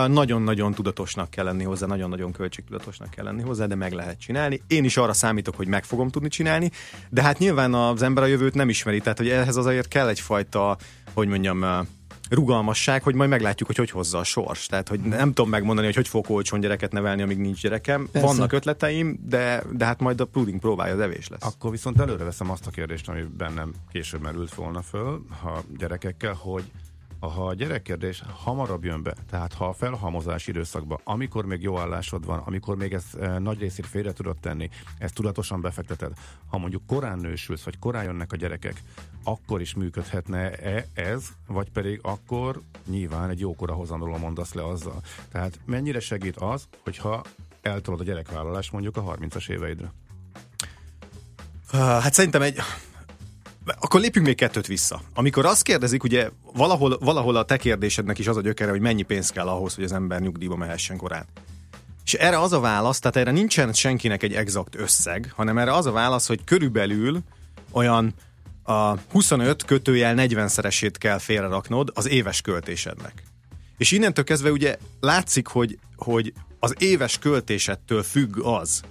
[0.08, 4.62] Nagyon-nagyon tudatosnak kell lenni hozzá, nagyon-nagyon költségtudatosnak kell lenni hozzá, de meg lehet csinálni.
[4.68, 6.72] Én is arra számítok, hogy meg fogom tudni csinálni,
[7.10, 10.78] de hát nyilván az ember a jövőt nem ismeri, tehát hogy ehhez azért kell egyfajta,
[11.14, 11.88] hogy mondjam,
[12.30, 14.66] rugalmasság, hogy majd meglátjuk, hogy hogy hozza a sors.
[14.66, 18.10] Tehát, hogy nem tudom megmondani, hogy hogy fogok olcsón gyereket nevelni, amíg nincs gyerekem.
[18.12, 18.28] Persze.
[18.28, 21.46] Vannak ötleteim, de, de hát majd a puding próbálja az evés lesz.
[21.46, 26.34] Akkor viszont előre veszem azt a kérdést, ami bennem később merült volna föl, ha gyerekekkel,
[26.34, 26.64] hogy
[27.20, 32.26] ha a gyerekkérdés hamarabb jön be, tehát ha a felhalmozás időszakban, amikor még jó állásod
[32.26, 36.14] van, amikor még ez e, nagy részét félre tudod tenni, ezt tudatosan befekteted,
[36.48, 38.82] ha mondjuk korán nősülsz, vagy korán jönnek a gyerekek,
[39.24, 45.02] akkor is működhetne-e ez, vagy pedig akkor nyilván egy jókora hozamról mondasz le azzal.
[45.32, 47.24] Tehát mennyire segít az, hogyha
[47.62, 49.92] eltolod a gyerekvállalást mondjuk a 30-as éveidre?
[51.72, 52.60] Hát szerintem egy...
[53.80, 55.02] Akkor lépjünk még kettőt vissza.
[55.14, 59.02] Amikor azt kérdezik, ugye valahol, valahol a te kérdésednek is az a gyökere, hogy mennyi
[59.02, 61.26] pénz kell ahhoz, hogy az ember nyugdíjba mehessen korán.
[62.06, 65.86] És erre az a válasz, tehát erre nincsen senkinek egy exakt összeg, hanem erre az
[65.86, 67.20] a válasz, hogy körülbelül
[67.72, 68.14] olyan
[68.64, 73.24] a 25 kötőjel 40-szeresét kell félreraknod az éves költésednek.
[73.78, 78.82] És innentől kezdve ugye látszik, hogy, hogy az éves költésettől függ az,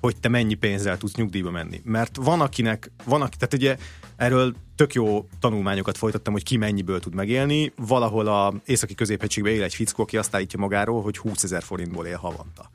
[0.00, 1.80] hogy te mennyi pénzzel tudsz nyugdíjba menni.
[1.84, 3.76] Mert van akinek, van aki, tehát ugye
[4.18, 7.72] erről tök jó tanulmányokat folytattam, hogy ki mennyiből tud megélni.
[7.76, 12.06] Valahol a északi középhegységben él egy fickó, aki azt állítja magáról, hogy 20 ezer forintból
[12.06, 12.70] él havonta.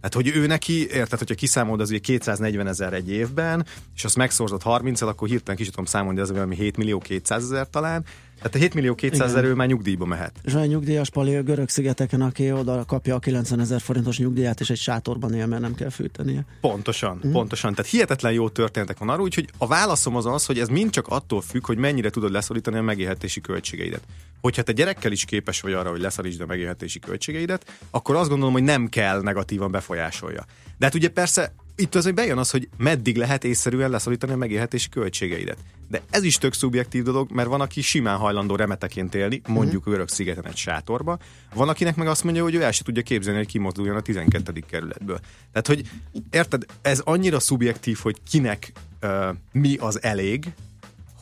[0.00, 4.16] Tehát, hogy ő neki, érted, hogyha kiszámolod az ugye 240 ezer egy évben, és azt
[4.16, 8.04] megszorzod 30 akkor hirtelen ki sem tudom számolni, de valami 7 millió 200 ezer talán.
[8.38, 10.32] Tehát a 7 millió 200 ezer már nyugdíjba mehet.
[10.42, 14.60] És olyan nyugdíjas pali a görög szigeteken, aki oda kapja a 90 ezer forintos nyugdíját,
[14.60, 16.44] és egy sátorban él, mert nem kell fűtenie.
[16.60, 17.32] Pontosan, mm.
[17.32, 17.74] pontosan.
[17.74, 21.06] Tehát hihetetlen jó történetek van arról, úgyhogy a válaszom az az, hogy ez mind csak
[21.08, 24.02] attól függ, hogy mennyire tudod leszorítani a megélhetési költségeidet.
[24.40, 28.52] Hogyha te gyerekkel is képes vagy arra, hogy leszorítsd a megélhetési költségeidet, akkor azt gondolom,
[28.52, 30.44] hogy nem kell negatívan befolyásolja.
[30.78, 34.36] De hát ugye persze itt az, hogy bejön az, hogy meddig lehet észszerűen leszorítani a
[34.36, 35.58] megélhetési költségeidet.
[35.88, 39.94] De ez is tök szubjektív dolog, mert van, aki simán hajlandó remeteként élni, mondjuk uh-huh.
[39.94, 41.18] örök szigeten egy sátorba,
[41.54, 44.64] van, akinek meg azt mondja, hogy ő el se tudja képzelni, hogy kimozduljon a 12.
[44.70, 45.18] kerületből.
[45.52, 45.90] Tehát, hogy
[46.30, 48.72] érted, ez annyira szubjektív, hogy kinek
[49.02, 50.52] uh, mi az elég,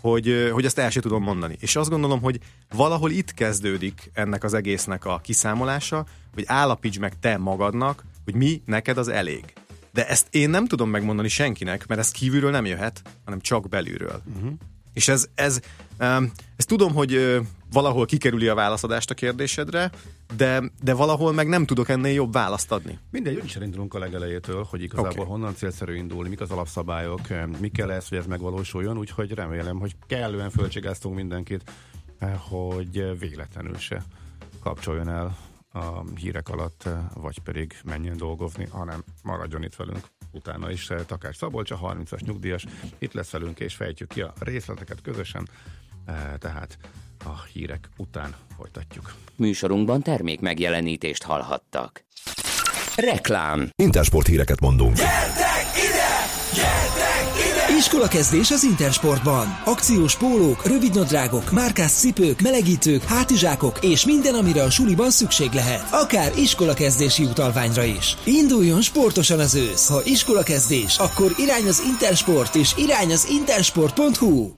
[0.01, 1.57] hogy, hogy ezt el sem tudom mondani.
[1.61, 2.41] És azt gondolom, hogy
[2.75, 8.63] valahol itt kezdődik ennek az egésznek a kiszámolása, hogy állapíts meg te magadnak, hogy mi
[8.65, 9.45] neked az elég.
[9.97, 14.23] De ezt én nem tudom megmondani senkinek, mert ez kívülről nem jöhet, hanem csak belülről.
[14.35, 14.53] Uh-huh.
[14.93, 15.61] És ez, ez,
[16.57, 17.41] ez tudom, hogy
[17.73, 19.91] valahol kikerüli a válaszadást a kérdésedre,
[20.37, 22.99] de, de valahol meg nem tudok ennél jobb választ adni.
[23.11, 25.25] Mindegy, úgyis elindulunk a legelejétől, hogy igazából okay.
[25.25, 27.21] honnan célszerű indulni, mik az alapszabályok,
[27.61, 31.71] mi kell ez, hogy ez megvalósuljon, úgyhogy remélem, hogy kellően fölcsigáztunk mindenkit,
[32.19, 34.03] eh, hogy véletlenül se
[34.63, 35.37] kapcsoljon el
[35.77, 40.91] a hírek alatt, vagy pedig menjen dolgozni, hanem maradjon itt velünk utána is.
[40.91, 42.65] eh, Takács Szabolcs, a 30-as nyugdíjas,
[42.99, 45.49] itt lesz velünk, és fejtjük ki a részleteket közösen,
[46.07, 46.79] Eh, tehát
[47.25, 49.15] a hírek után folytatjuk.
[49.37, 52.05] Műsorunkban termék megjelenítést hallhattak.
[52.97, 53.69] Reklám.
[53.83, 54.97] Intersport híreket mondunk.
[57.71, 59.61] Iskolakezdés az Intersportban.
[59.65, 65.89] Akciós pólók, rövidnadrágok, márkás cipők, melegítők, hátizsákok és minden, amire a suliban szükség lehet.
[65.93, 68.17] Akár iskolakezdési utalványra is.
[68.25, 69.89] Induljon sportosan az ősz.
[69.89, 74.51] Ha iskolakezdés, akkor irány az Intersport és irány az intersport.hu.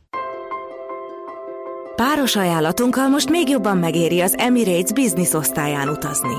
[1.96, 6.36] Páros ajánlatunkkal most még jobban megéri az Emirates Business osztályán utazni.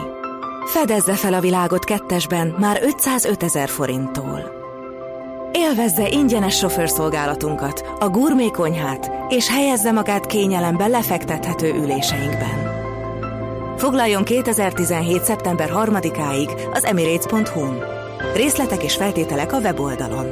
[0.66, 4.59] Fedezze fel a világot kettesben már 505 ezer forinttól.
[5.52, 12.78] Élvezze ingyenes sofőrszolgálatunkat, a gurmé konyhát, és helyezze magát kényelembe lefektethető üléseinkben.
[13.78, 15.24] Foglaljon 2017.
[15.24, 17.84] szeptember 3-áig az emirates.hu-n.
[18.36, 20.28] Részletek és feltételek a weboldalon.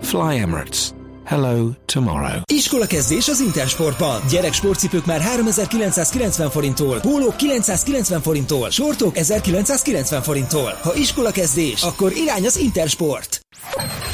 [0.00, 0.90] Fly Emirates.
[1.24, 2.40] Hello tomorrow.
[2.52, 4.20] Iskola kezdés az Intersportban.
[4.30, 10.78] Gyerek sportcipők már 3990 forinttól, pólók 990 forinttól, sortok 1990 forinttól.
[10.82, 13.40] Ha iskola kezdés, akkor irány az Intersport.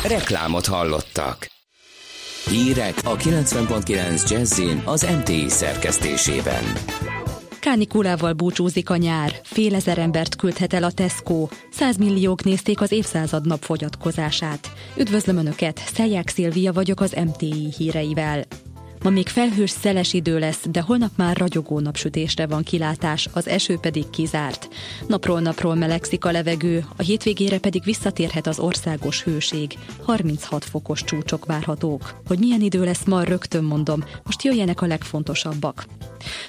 [0.07, 1.51] Reklámot hallottak.
[2.49, 6.65] Hírek a 90.9 Jazzin az MTI szerkesztésében.
[7.61, 12.93] Kánikulával búcsúzik a nyár, fél ezer embert küldhet el a Tesco, 100 milliók nézték az
[12.93, 14.71] évszázad nap fogyatkozását.
[14.97, 18.45] Üdvözlöm Önöket, Szelják Szilvia vagyok az MTI híreivel.
[19.03, 23.79] Ma még felhős szeles idő lesz, de holnap már ragyogó napsütésre van kilátás, az eső
[23.79, 24.69] pedig kizárt.
[25.07, 29.79] Napról napról melegszik a levegő, a hétvégére pedig visszatérhet az országos hőség.
[30.03, 32.21] 36 fokos csúcsok várhatók.
[32.27, 35.87] Hogy milyen idő lesz ma, rögtön mondom, most jöjjenek a legfontosabbak.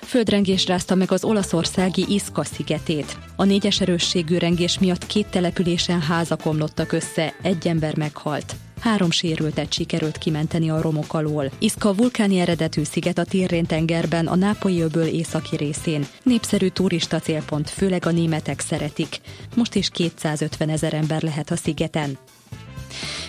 [0.02, 3.18] Földrengés rázta meg az olaszországi Iszka szigetét.
[3.36, 8.56] A négyes erősségű rengés miatt két településen házak omlottak össze, egy ember meghalt.
[8.82, 11.52] Három sérültet sikerült kimenteni a romok alól.
[11.60, 16.08] Iszka vulkáni eredetű sziget a Tirrén tengerben, a Nápolyi öböl északi részén.
[16.24, 19.20] Népszerű turista célpont, főleg a németek szeretik.
[19.56, 22.18] Most is 250 ezer ember lehet a szigeten.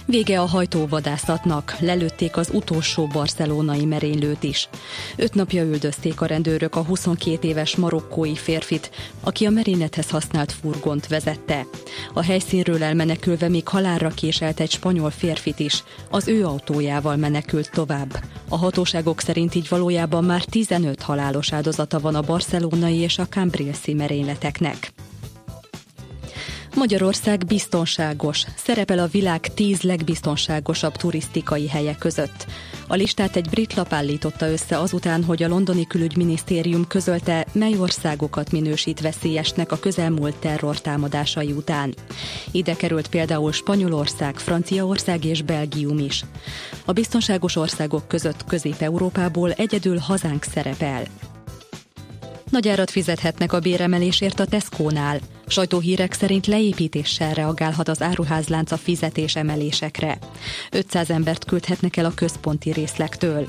[0.06, 4.68] Vége a hajtóvadászatnak, lelőtték az utolsó barcelonai merénylőt is.
[5.16, 11.06] Öt napja üldözték a rendőrök a 22 éves marokkói férfit, aki a merénylethez használt furgont
[11.06, 11.66] vezette.
[12.14, 18.22] A helyszínről elmenekülve még halálra késelt egy spanyol férfit is, az ő autójával menekült tovább.
[18.48, 23.94] A hatóságok szerint így valójában már 15 halálos áldozata van a barcelonai és a Cambrilsi
[23.94, 24.92] merényleteknek.
[26.74, 28.44] Magyarország biztonságos.
[28.56, 32.46] Szerepel a világ tíz legbiztonságosabb turisztikai helye között.
[32.88, 38.52] A listát egy brit lap állította össze azután, hogy a londoni külügyminisztérium közölte, mely országokat
[38.52, 41.94] minősít veszélyesnek a közelmúlt terrortámadásai után.
[42.50, 46.24] Ide került például Spanyolország, Franciaország és Belgium is.
[46.84, 51.02] A biztonságos országok között Közép-Európából egyedül hazánk szerepel.
[52.52, 55.18] Nagy árat fizethetnek a béremelésért a Tesco-nál.
[55.46, 60.18] Sajtóhírek szerint leépítéssel reagálhat az áruházlánc a fizetés emelésekre.
[60.70, 63.46] 500 embert küldhetnek el a központi részlektől.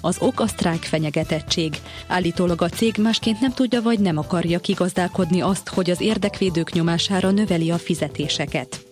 [0.00, 1.76] Az ok a sztrájk fenyegetettség.
[2.06, 7.30] Állítólag a cég másként nem tudja vagy nem akarja kigazdálkodni azt, hogy az érdekvédők nyomására
[7.30, 8.91] növeli a fizetéseket.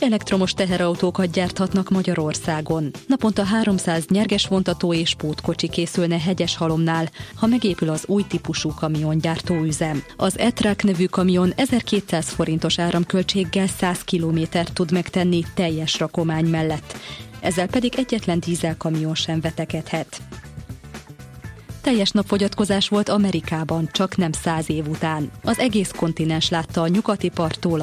[0.00, 2.90] Elektromos teherautókat gyárthatnak Magyarországon.
[3.06, 9.54] Naponta 300 nyerges vontató és pótkocsi készülne hegyes halomnál, ha megépül az új típusú kamiongyártó
[9.54, 10.02] üzem.
[10.16, 10.52] Az e
[10.82, 16.96] nevű kamion 1200 forintos áramköltséggel 100 kilométert tud megtenni teljes rakomány mellett.
[17.40, 20.20] Ezzel pedig egyetlen dízelkamion sem vetekedhet.
[21.84, 25.30] Teljes napfogyatkozás volt Amerikában, csak nem száz év után.
[25.42, 27.82] Az egész kontinens látta a nyugati parttól a